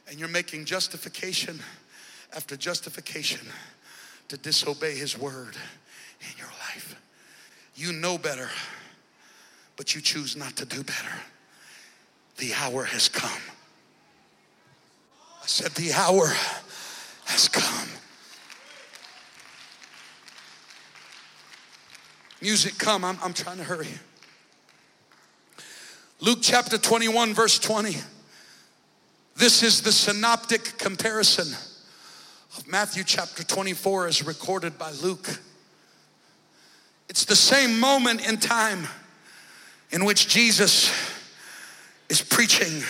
[0.10, 1.60] And you're making justification
[2.36, 3.48] after justification
[4.28, 5.56] to disobey His word
[6.22, 7.00] in your life.
[7.76, 8.50] You know better,
[9.76, 11.16] but you choose not to do better.
[12.38, 13.42] The hour has come.
[15.48, 16.34] I said, The hour
[17.24, 17.88] has come.
[22.42, 23.06] Music, come.
[23.06, 23.88] I'm, I'm trying to hurry.
[26.20, 27.96] Luke chapter 21, verse 20.
[29.38, 31.56] This is the synoptic comparison
[32.58, 35.40] of Matthew chapter 24 as recorded by Luke.
[37.08, 38.86] It's the same moment in time
[39.92, 40.92] in which Jesus
[42.10, 42.84] is preaching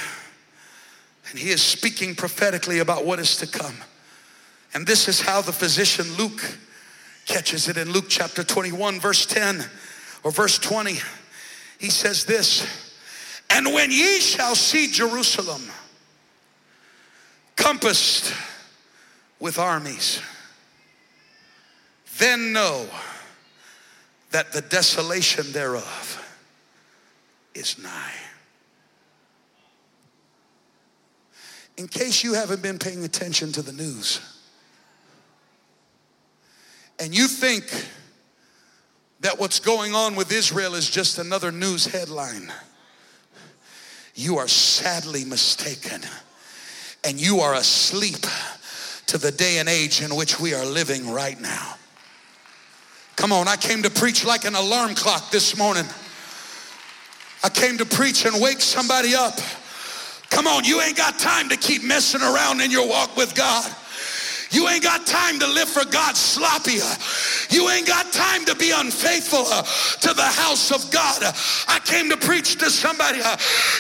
[1.30, 3.76] and he is speaking prophetically about what is to come.
[4.74, 6.42] And this is how the physician Luke
[7.26, 9.64] catches it in Luke chapter 21, verse 10
[10.24, 10.98] or verse 20.
[11.80, 12.66] He says this
[13.50, 15.64] And when ye shall see Jerusalem
[17.56, 18.34] compassed
[19.40, 20.22] with armies,
[22.18, 22.88] then know
[24.32, 26.24] that the desolation thereof
[27.54, 28.14] is nigh.
[31.78, 34.20] In case you haven't been paying attention to the news
[37.00, 37.64] and you think
[39.20, 42.52] that what's going on with Israel is just another news headline,
[44.16, 46.02] you are sadly mistaken
[47.04, 48.26] and you are asleep
[49.06, 51.76] to the day and age in which we are living right now.
[53.16, 55.86] Come on, I came to preach like an alarm clock this morning.
[57.44, 59.40] I came to preach and wake somebody up.
[60.30, 63.74] Come on, you ain't got time to keep messing around in your walk with God.
[64.52, 66.80] You ain't got time to live for God sloppy.
[67.50, 71.22] You ain't got time to be unfaithful to the house of God.
[71.68, 73.20] I came to preach to somebody.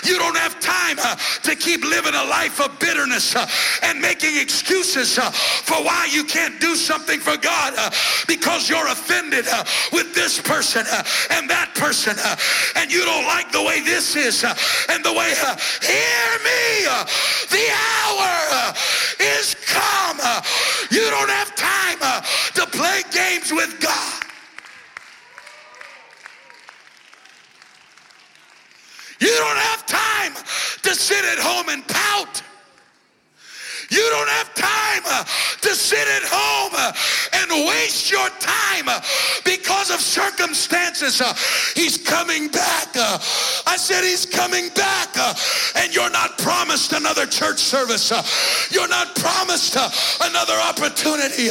[0.03, 0.97] You don't have time
[1.43, 3.35] to keep living a life of bitterness
[3.83, 7.73] and making excuses for why you can't do something for God
[8.27, 9.45] because you're offended
[9.93, 10.85] with this person
[11.31, 12.15] and that person
[12.75, 15.33] and you don't like the way this is and the way,
[15.81, 16.87] hear me,
[17.49, 18.73] the hour
[19.19, 20.19] is come
[20.91, 22.21] you don't have time uh,
[22.55, 24.23] to play games with God.
[29.19, 30.33] You don't have time
[30.83, 32.43] to sit at home and pout.
[33.89, 36.91] You don't have time uh, to sit at home uh,
[37.33, 38.99] and waste your time uh,
[39.45, 41.21] because of circumstances.
[41.21, 41.33] Uh,
[41.73, 42.89] he's coming back.
[42.95, 43.17] Uh.
[43.65, 45.33] I said he's coming back uh,
[45.75, 48.11] and you're not promised another church service.
[48.71, 49.77] You're not promised
[50.21, 51.49] another opportunity.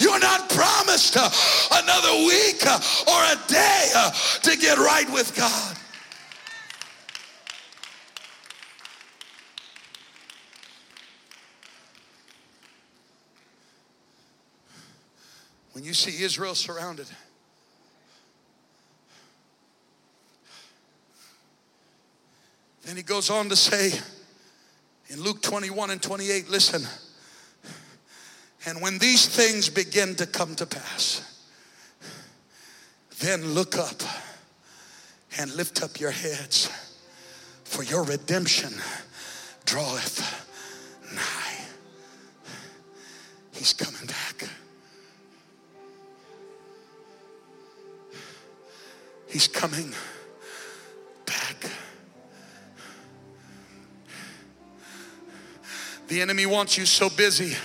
[0.00, 2.66] You're not promised another week
[3.06, 3.92] or a day
[4.42, 5.77] to get right with God.
[15.78, 17.06] When you see Israel surrounded,
[22.84, 23.92] then he goes on to say
[25.06, 26.82] in Luke 21 and 28, listen,
[28.66, 31.22] and when these things begin to come to pass,
[33.20, 34.02] then look up
[35.38, 36.68] and lift up your heads,
[37.62, 38.72] for your redemption
[39.64, 40.47] draweth
[49.38, 49.94] He's coming
[51.24, 51.70] back.
[56.08, 57.56] The enemy wants you so busy,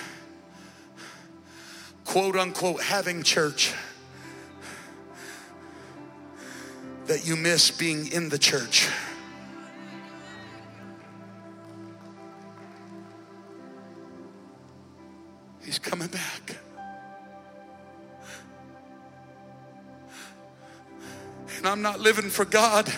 [2.06, 3.74] quote unquote, having church
[7.08, 8.88] that you miss being in the church.
[21.84, 22.92] Not living for God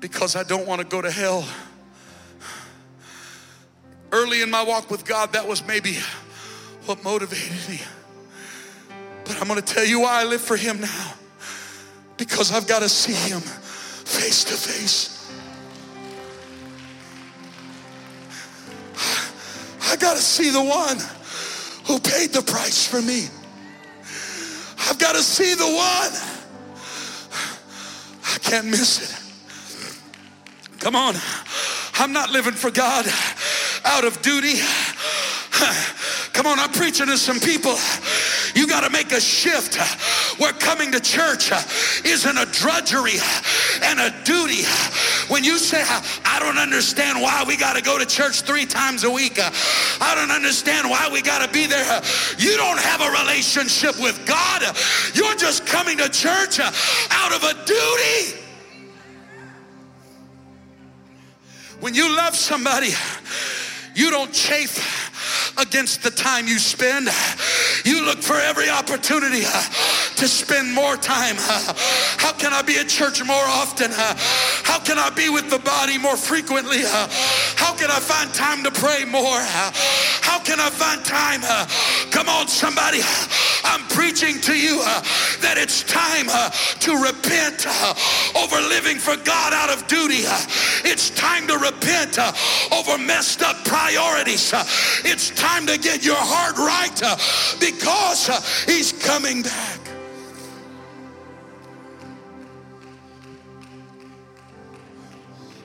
[0.00, 1.48] because I don't want to go to hell.
[4.12, 5.96] Early in my walk with God, that was maybe
[6.84, 7.80] what motivated me.
[9.24, 11.14] But I'm going to tell you why I live for Him now.
[12.18, 15.32] Because I've got to see Him face to face.
[19.90, 20.98] I got to see the one
[21.86, 23.28] who paid the price for me.
[25.02, 26.12] Got to see the one.
[28.24, 29.18] I can't miss it.
[30.78, 31.16] Come on.
[31.94, 33.06] I'm not living for God
[33.84, 34.60] out of duty.
[36.32, 37.74] Come on, I'm preaching to some people.
[38.54, 39.76] You got to make a shift
[40.38, 41.50] where coming to church
[42.04, 43.18] isn't a drudgery
[43.82, 44.62] and a duty.
[45.32, 45.82] When you say,
[46.26, 50.14] I don't understand why we got to go to church three times a week, I
[50.14, 52.02] don't understand why we got to be there.
[52.36, 54.60] You don't have a relationship with God.
[55.14, 58.42] You're just coming to church out of a duty.
[61.80, 62.90] When you love somebody,
[63.94, 67.08] you don't chafe against the time you spend.
[67.86, 69.44] You look for every opportunity
[70.22, 71.34] to spend more time.
[72.22, 73.90] How can I be at church more often?
[74.62, 76.78] How can I be with the body more frequently?
[77.58, 79.42] How can I find time to pray more?
[80.22, 81.42] How can I find time?
[82.12, 83.00] Come on, somebody.
[83.64, 84.78] I'm preaching to you
[85.42, 87.66] that it's time to repent
[88.38, 90.22] over living for God out of duty.
[90.86, 92.22] It's time to repent
[92.70, 94.54] over messed up priorities.
[95.02, 96.94] It's time to get your heart right
[97.58, 98.30] because
[98.66, 99.81] he's coming back.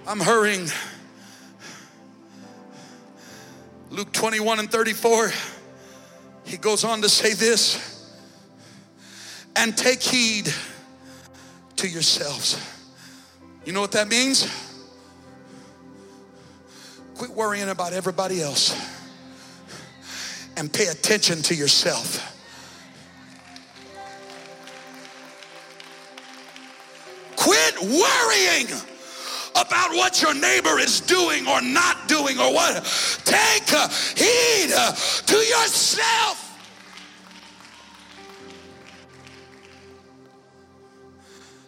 [0.07, 0.69] I'm hurrying.
[3.89, 5.33] Luke 21 and 34,
[6.45, 8.09] he goes on to say this
[9.57, 10.47] and take heed
[11.75, 12.57] to yourselves.
[13.65, 14.49] You know what that means?
[17.15, 18.79] Quit worrying about everybody else
[20.55, 22.33] and pay attention to yourself.
[27.35, 28.96] Quit worrying
[29.59, 32.75] about what your neighbor is doing or not doing or what.
[33.25, 33.69] Take
[34.15, 34.69] heed
[35.25, 36.43] to yourself.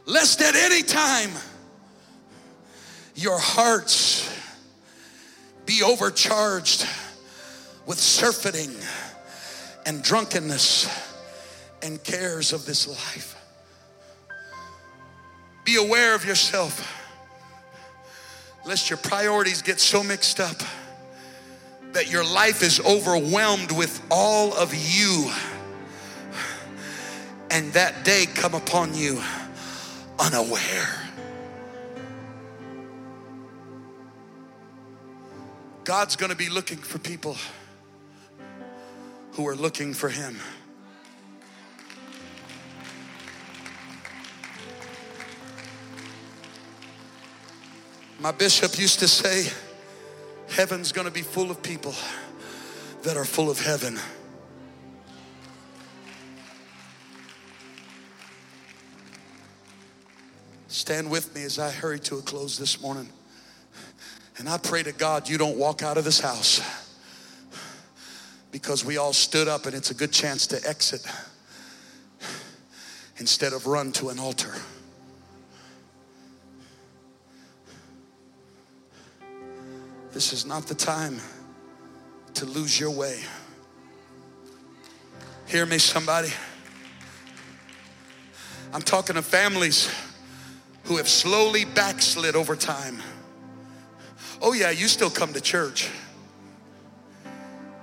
[0.05, 1.31] Lest at any time
[3.15, 4.27] your hearts
[5.65, 6.87] be overcharged
[7.85, 8.71] with surfeiting
[9.85, 10.89] and drunkenness
[11.83, 13.35] and cares of this life.
[15.63, 16.98] Be aware of yourself,
[18.69, 20.55] lest your priorities get so mixed up
[21.93, 25.27] that your life is overwhelmed with all of you,
[27.49, 29.19] and that day come upon you
[30.19, 30.87] unaware.
[35.83, 37.37] God's going to be looking for people
[39.31, 40.37] who are looking for Him.
[48.19, 49.49] My bishop used to say,
[50.49, 51.93] Heaven's to be full of people
[53.03, 53.97] that are full of heaven.
[60.67, 63.09] Stand with me as I hurry to a close this morning.
[64.37, 66.61] And I pray to God you don't walk out of this house
[68.51, 71.05] because we all stood up and it's a good chance to exit
[73.17, 74.55] instead of run to an altar.
[80.11, 81.19] This is not the time
[82.35, 83.19] to lose your way.
[85.45, 86.29] Hear me, somebody.
[88.73, 89.93] I'm talking to families
[90.83, 92.99] who have slowly backslid over time.
[94.41, 95.89] Oh, yeah, you still come to church.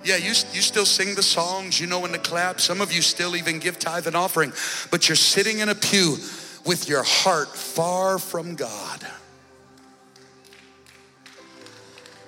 [0.05, 2.61] Yeah, you, you still sing the songs, you know when the clap.
[2.61, 4.53] Some of you still even give tithe and offering,
[4.93, 6.17] but you're sitting in a pew
[6.65, 9.07] with your heart far from God.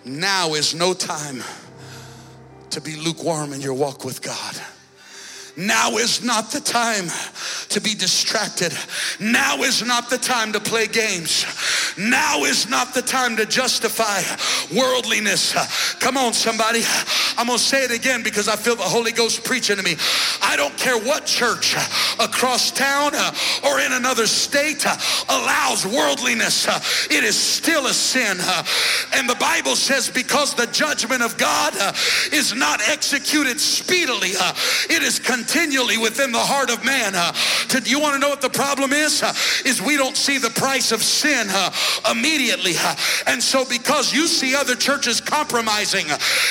[0.09, 1.43] Now is no time
[2.70, 4.56] to be lukewarm in your walk with God.
[5.59, 7.09] Now is not the time
[7.70, 8.72] to be distracted.
[9.18, 11.44] Now is not the time to play games.
[11.98, 14.22] Now is not the time to justify
[14.72, 15.55] worldliness.
[15.98, 16.82] Come on, somebody.
[17.39, 19.94] I'm going to say it again because I feel the Holy Ghost preaching to me.
[20.43, 21.77] I don't care what church
[22.19, 23.12] across town
[23.65, 24.85] or in another state
[25.28, 26.66] allows worldliness,
[27.10, 28.39] it is still a sin.
[29.15, 31.74] And the Bible says, because the judgment of God
[32.32, 34.31] is not executed speedily,
[34.90, 37.12] it is continually within the heart of man.
[37.12, 39.23] To, you want to know what the problem is?
[39.65, 41.47] Is we don't see the price of sin
[42.10, 42.74] immediately.
[43.28, 46.06] And so because you see other churches compromising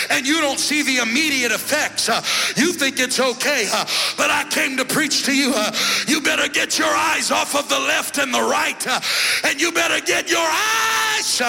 [0.09, 2.21] and you don't see the immediate effects, uh,
[2.55, 3.67] you think it's okay.
[3.71, 3.85] Uh,
[4.17, 5.53] but I came to preach to you.
[5.55, 5.71] Uh,
[6.07, 8.99] you better get your eyes off of the left and the right uh,
[9.43, 11.41] and you better get your eyes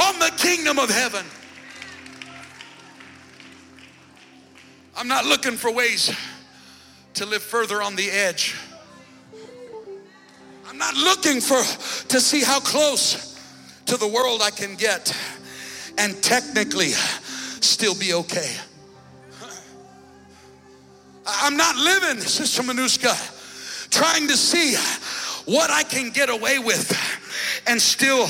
[0.00, 1.24] on the kingdom of heaven.
[4.96, 6.14] I'm not looking for ways
[7.14, 8.54] to live further on the edge.
[10.68, 11.62] I'm not looking for
[12.08, 13.38] to see how close
[13.86, 15.14] to the world I can get
[15.98, 16.92] and technically
[17.64, 18.56] still be okay.
[21.26, 24.74] I'm not living, Sister Manuska, trying to see
[25.44, 26.90] what I can get away with
[27.66, 28.28] and still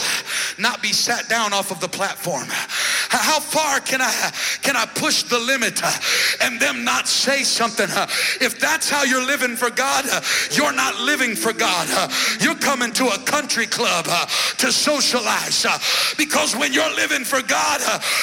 [0.58, 2.46] not be sat down off of the platform?
[2.48, 4.32] How far can I
[4.62, 5.82] can I push the limit
[6.40, 7.88] and them not say something?
[8.40, 10.04] If that's how you're living for God,
[10.50, 11.88] you're not living for God.
[12.40, 14.06] You're coming to a country club
[14.58, 15.66] to socialize
[16.16, 17.80] because when you're living for God,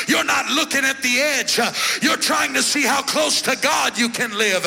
[0.08, 1.60] you're not looking at the edge.
[2.02, 4.66] You're trying to see how close to God you can live.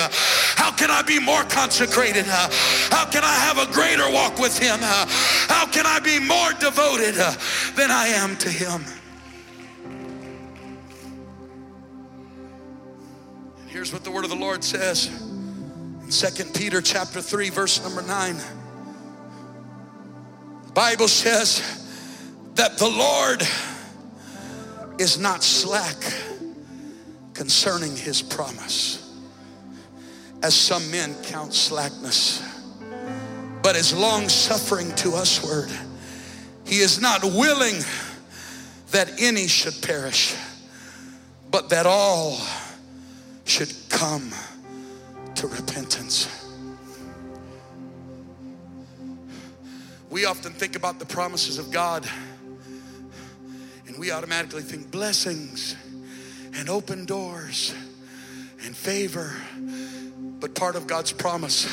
[0.56, 2.26] How can I be more consecrated?
[2.26, 4.78] How can I have a greater walk with Him?
[4.80, 7.34] How can I be more devoted uh,
[7.76, 8.84] than I am to Him.
[13.60, 15.08] And here's what the word of the Lord says
[16.02, 18.36] in 2 Peter chapter 3, verse number 9.
[20.66, 21.60] The Bible says
[22.54, 23.42] that the Lord
[24.98, 25.96] is not slack
[27.34, 29.18] concerning his promise,
[30.42, 32.42] as some men count slackness,
[33.62, 35.70] but is long suffering to usward
[36.72, 37.84] he is not willing
[38.92, 40.34] that any should perish,
[41.50, 42.40] but that all
[43.44, 44.32] should come
[45.34, 46.48] to repentance.
[50.08, 52.08] We often think about the promises of God
[53.86, 55.76] and we automatically think blessings
[56.54, 57.74] and open doors
[58.64, 59.34] and favor.
[60.40, 61.66] But part of God's promise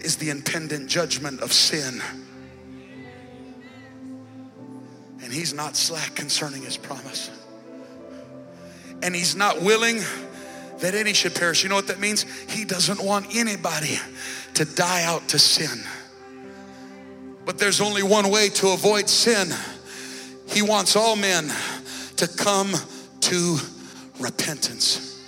[0.00, 2.00] is the impending judgment of sin.
[5.32, 7.30] And He's not slack concerning His promise.
[9.02, 10.02] And He's not willing
[10.80, 11.62] that any should perish.
[11.62, 12.26] You know what that means?
[12.50, 13.98] He doesn't want anybody
[14.52, 15.84] to die out to sin.
[17.46, 19.48] But there's only one way to avoid sin.
[20.48, 21.50] He wants all men
[22.16, 22.74] to come
[23.20, 23.56] to
[24.20, 25.18] repentance.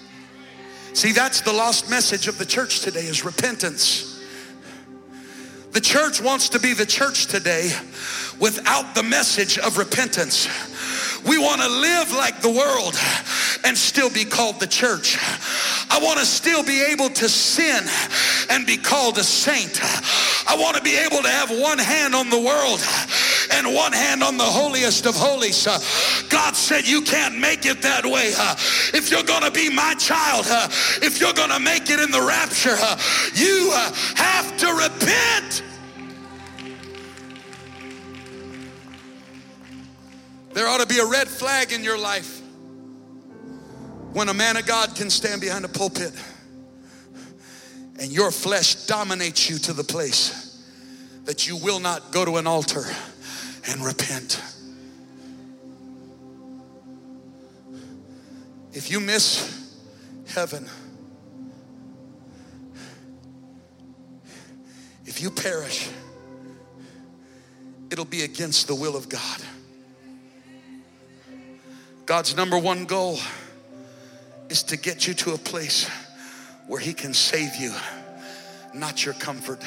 [0.92, 4.13] See, that's the lost message of the church today is repentance.
[5.74, 7.72] The church wants to be the church today
[8.38, 10.46] without the message of repentance.
[11.26, 12.94] We want to live like the world
[13.64, 15.18] and still be called the church.
[15.90, 17.84] I want to still be able to sin
[18.50, 19.80] and be called a saint.
[20.46, 22.84] I want to be able to have one hand on the world
[23.52, 25.66] and one hand on the holiest of holies.
[26.28, 28.32] God said you can't make it that way.
[28.92, 30.46] If you're going to be my child,
[31.02, 32.76] if you're going to make it in the rapture,
[33.34, 33.72] you
[34.16, 35.62] have to repent.
[40.54, 42.40] There ought to be a red flag in your life
[44.12, 46.12] when a man of God can stand behind a pulpit
[47.98, 50.64] and your flesh dominates you to the place
[51.24, 52.84] that you will not go to an altar
[53.68, 54.40] and repent.
[58.72, 59.76] If you miss
[60.28, 60.68] heaven,
[65.04, 65.88] if you perish,
[67.90, 69.40] it'll be against the will of God.
[72.06, 73.18] God's number one goal
[74.50, 75.88] is to get you to a place
[76.66, 77.72] where He can save you,
[78.74, 79.60] not your comfort.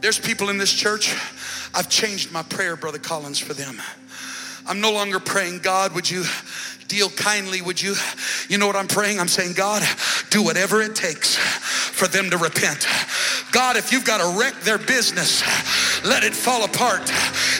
[0.00, 1.14] There's people in this church,
[1.74, 3.80] I've changed my prayer, Brother Collins, for them.
[4.66, 6.24] I'm no longer praying, God, would you
[6.88, 7.60] deal kindly?
[7.60, 7.94] Would you?
[8.48, 9.20] You know what I'm praying?
[9.20, 9.82] I'm saying, God,
[10.30, 12.86] do whatever it takes for them to repent.
[13.52, 15.42] God, if you've got to wreck their business,
[16.04, 17.02] let it fall apart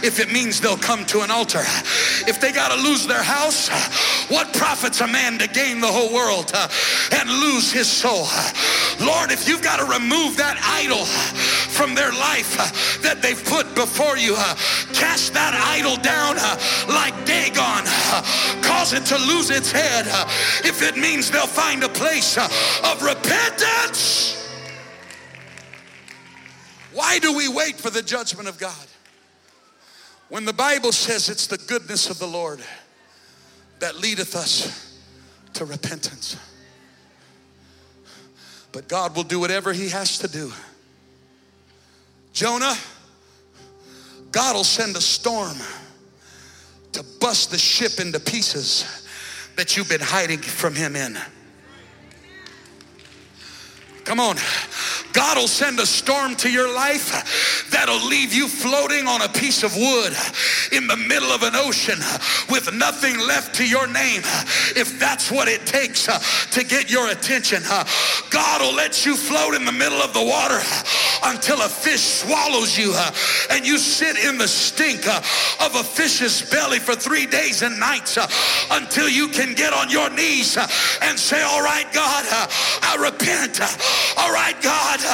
[0.03, 1.62] if it means they'll come to an altar.
[2.27, 3.69] If they got to lose their house,
[4.28, 6.69] what profits a man to gain the whole world uh,
[7.12, 8.27] and lose his soul?
[9.01, 13.74] Lord, if you've got to remove that idol from their life uh, that they've put
[13.74, 14.55] before you, uh,
[14.93, 16.36] cast that idol down
[16.89, 17.85] like Dagon,
[18.62, 20.07] cause it to lose its head
[20.65, 24.43] if it means they'll find a place of repentance.
[26.93, 28.86] Why do we wait for the judgment of God?
[30.28, 32.61] When the Bible says it's the goodness of the Lord
[33.78, 34.98] that leadeth us
[35.55, 36.36] to repentance.
[38.73, 40.53] But God will do whatever He has to do.
[42.32, 42.74] Jonah,
[44.32, 45.57] God will send a storm
[46.93, 49.07] to bust the ship into pieces
[49.57, 51.16] that you've been hiding from Him in.
[54.05, 54.36] Come on.
[55.16, 59.62] God will send a storm to your life that'll leave you floating on a piece
[59.62, 60.12] of wood
[60.72, 61.98] in the middle of an ocean
[62.51, 64.20] with nothing left to your name
[64.76, 66.18] if that's what it takes uh,
[66.51, 67.62] to get your attention.
[67.64, 67.84] Uh,
[68.28, 70.60] God will let you float in the middle of the water
[71.24, 73.10] until a fish swallows you uh,
[73.52, 78.18] and you sit in the stink of a fish's belly for three days and nights
[78.70, 80.59] until you can get on your knees
[81.01, 82.24] and say, All right, God,
[82.82, 83.60] I repent.
[84.18, 85.05] All right, God, uh,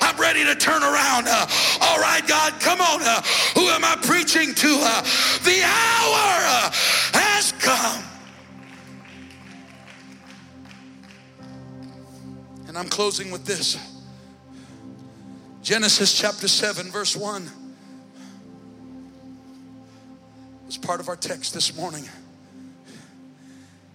[0.00, 1.26] I'm ready to turn around.
[1.28, 1.46] Uh,
[1.80, 3.02] all right, God, come on.
[3.02, 3.22] Uh,
[3.54, 4.68] who am I preaching to?
[4.80, 5.02] Uh,
[5.44, 6.70] the hour uh,
[7.14, 8.04] has come.
[12.68, 13.78] And I'm closing with this
[15.62, 17.50] Genesis chapter 7, verse 1
[20.70, 22.08] was part of our text this morning.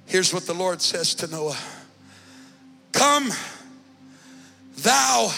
[0.08, 1.58] Here's what the Lord says to Noah
[2.92, 3.32] Come
[4.78, 5.32] thou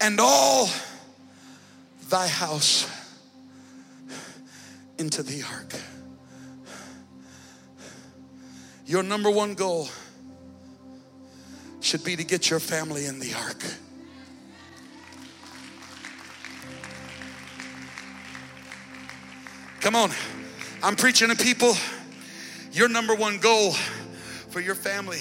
[0.00, 0.68] and all
[2.08, 2.90] thy house
[4.98, 5.74] into the ark.
[8.86, 9.88] Your number one goal
[11.80, 13.64] should be to get your family in the ark.
[19.80, 20.10] Come on,
[20.82, 21.74] I'm preaching to people.
[22.72, 23.72] Your number one goal
[24.50, 25.20] for your family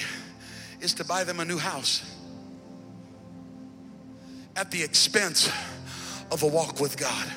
[0.83, 2.03] is to buy them a new house
[4.55, 5.49] at the expense
[6.29, 7.31] of a walk with God.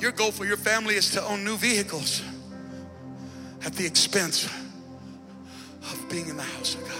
[0.00, 2.22] Your goal for your family is to own new vehicles
[3.64, 6.90] at the expense of being in the house of God.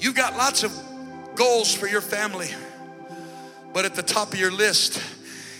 [0.00, 0.72] You've got lots of
[1.34, 2.48] goals for your family,
[3.74, 5.00] but at the top of your list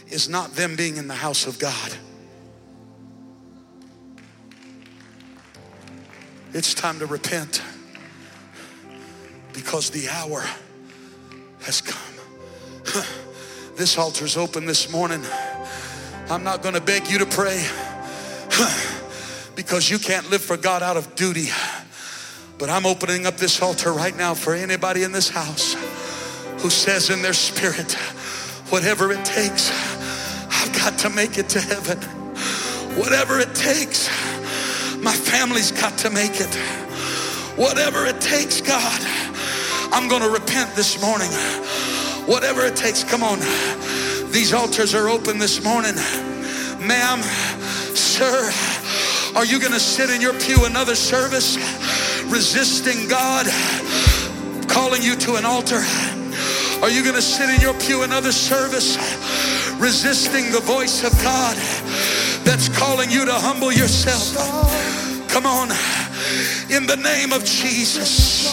[0.09, 1.93] is not them being in the house of God.
[6.55, 7.61] It's time to repent
[9.53, 10.45] because the hour
[11.63, 13.05] has come.
[13.77, 15.21] This altar's open this morning.
[16.31, 17.67] I'm not going to beg you to pray
[19.57, 21.49] because you can't live for God out of duty.
[22.57, 25.75] But I'm opening up this altar right now for anybody in this house
[26.63, 27.95] who says in their spirit,
[28.71, 29.73] whatever it takes,
[30.53, 31.99] I've got to make it to heaven.
[32.97, 34.09] Whatever it takes,
[35.05, 36.55] my family's got to make it.
[37.57, 39.01] Whatever it takes, God,
[39.93, 41.29] I'm going to repent this morning.
[42.27, 43.39] Whatever it takes, come on.
[44.33, 45.95] These altars are open this morning.
[46.81, 47.21] Ma'am,
[47.95, 48.51] sir,
[49.37, 51.59] are you going to sit in your pew another service
[52.25, 53.47] resisting God
[54.69, 55.85] calling you to an altar?
[56.83, 58.97] Are you going to sit in your pew another service
[59.79, 61.57] resisting the voice of God
[62.45, 64.37] that's calling you to humble yourself?
[65.29, 65.71] Come on,
[66.71, 68.53] in the name of Jesus.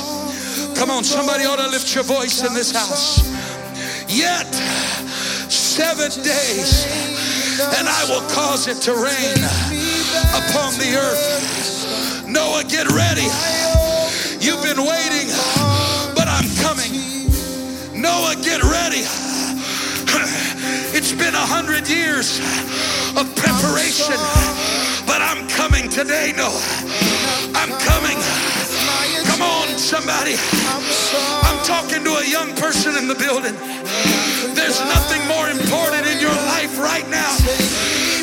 [0.75, 3.29] Come on, somebody ought to lift your voice in this house.
[4.09, 4.51] Yet
[5.51, 6.85] seven days,
[7.77, 9.37] and I will cause it to rain
[10.33, 12.27] upon the earth.
[12.27, 13.27] Noah, get ready.
[14.39, 15.29] You've been waiting,
[16.15, 16.91] but I'm coming.
[18.01, 19.30] Noah, get ready.
[21.11, 22.39] It's been a hundred years
[23.19, 24.15] of preparation,
[25.03, 26.47] but I'm coming today, No,
[27.51, 28.15] I'm coming.
[29.27, 30.39] Come on, somebody.
[31.43, 33.51] I'm talking to a young person in the building.
[34.55, 37.35] There's nothing more important in your life right now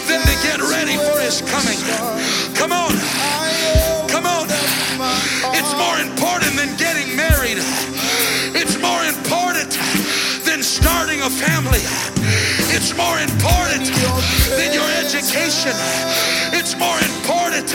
[0.09, 1.77] than to get ready for his coming.
[2.56, 2.97] Come on.
[4.09, 4.48] Come on.
[5.52, 7.60] It's more important than getting married.
[8.56, 9.77] It's more important
[10.48, 11.85] than starting a family.
[12.90, 13.85] It's more important
[14.56, 15.77] than your education.
[16.56, 17.69] It's more important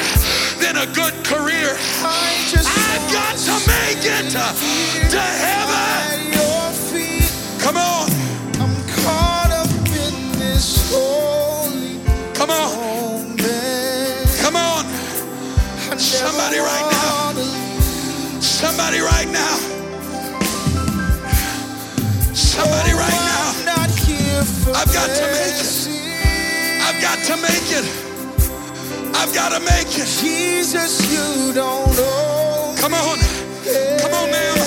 [0.57, 1.69] than a good career.
[2.01, 6.33] I've got to make it to heaven.
[7.61, 8.09] Come on.
[8.57, 8.73] I'm
[9.05, 11.99] caught up in this holy
[12.33, 13.37] Come on.
[14.41, 14.85] Come on.
[15.99, 18.41] Somebody right now.
[18.41, 19.57] Somebody right now.
[22.33, 23.22] Somebody right now.
[24.75, 25.87] I've got to make it.
[26.83, 27.85] I've got to make it.
[29.15, 30.07] I've got to make it.
[30.19, 32.75] Jesus, you don't know.
[32.77, 33.17] Come on.
[33.99, 34.57] Come on, ma'am.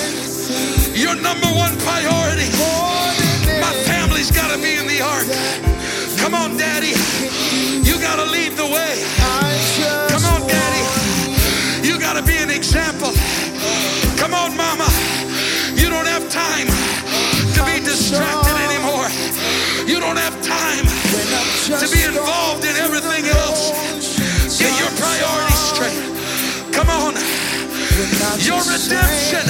[0.95, 2.49] Your number one priority.
[3.61, 5.27] My family's got to be in the ark.
[6.17, 6.93] Come on, daddy.
[7.85, 8.46] You got to lead
[28.39, 29.45] Your redemption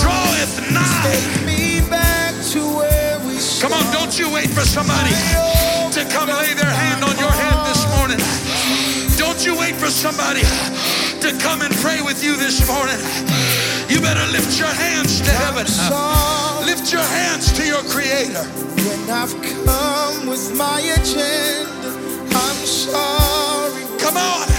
[0.00, 1.44] draweth nigh.
[1.44, 5.10] Me back to where we Come on, don't you wait for somebody
[5.92, 8.18] to come lay their hand on your head this morning.
[9.16, 10.42] Don't you wait for somebody
[11.20, 12.98] to come and pray with you this morning.
[13.88, 15.66] You better lift your hands to heaven.
[16.66, 18.44] Lift your hands to your Creator.
[18.84, 19.34] When I've
[19.64, 21.90] come with my agenda,
[22.32, 23.98] I'm sorry.
[23.98, 24.53] Come on.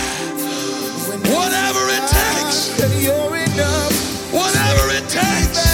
[2.93, 4.31] You're enough.
[4.31, 5.64] Whatever it takes.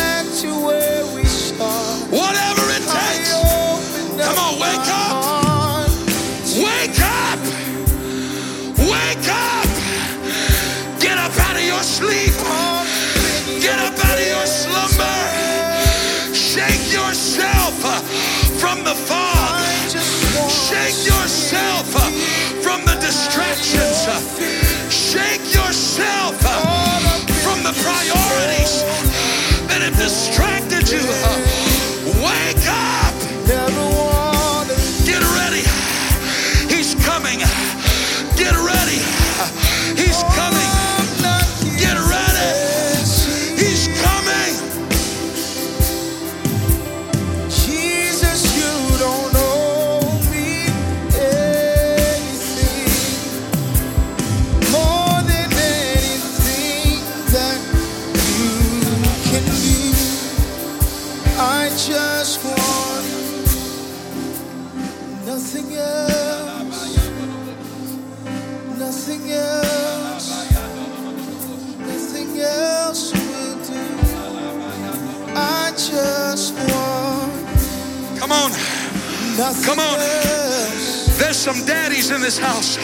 [79.59, 79.99] Come on.
[79.99, 81.17] Else.
[81.19, 82.77] There's some daddies in this house.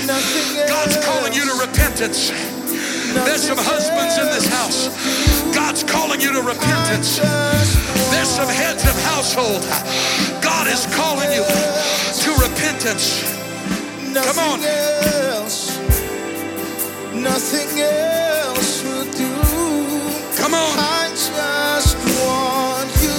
[0.67, 2.29] God's calling you to repentance.
[2.29, 4.89] There's some husbands in this house.
[5.55, 7.17] God's calling you to repentance.
[8.11, 9.63] There's some heads of household.
[10.43, 13.23] God is calling you to repentance.
[14.13, 14.59] Come on.
[17.21, 19.33] Nothing else will do.
[20.37, 20.77] Come on.
[20.77, 23.17] I just want you.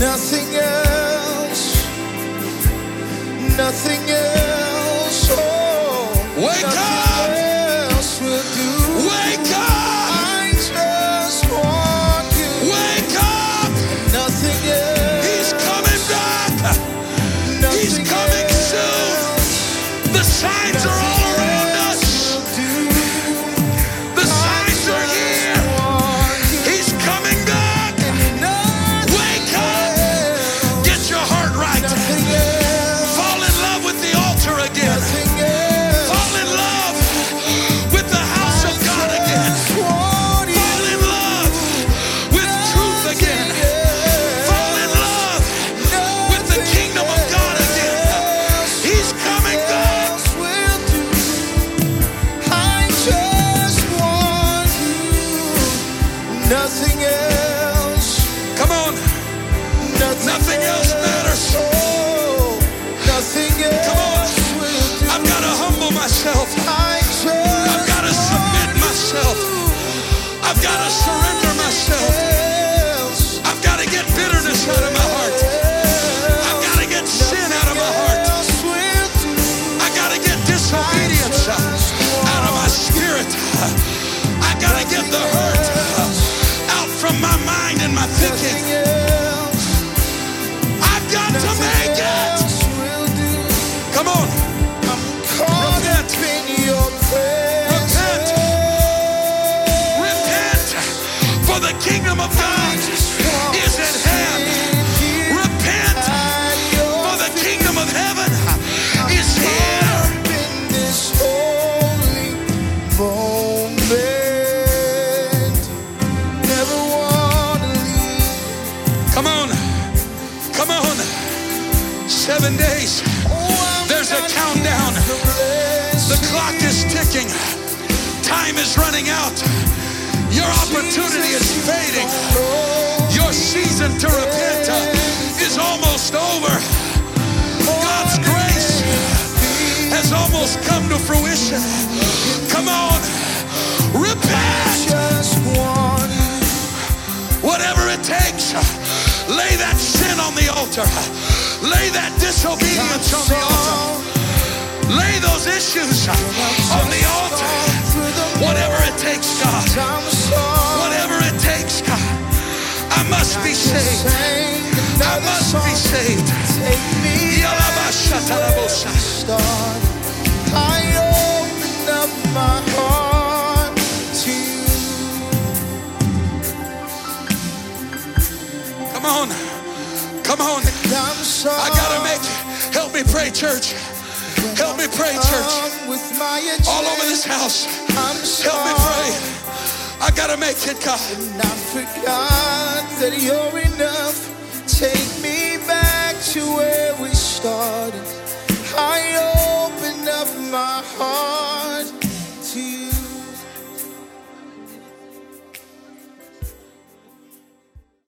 [0.00, 0.99] Nothing else.
[3.60, 4.49] nothing else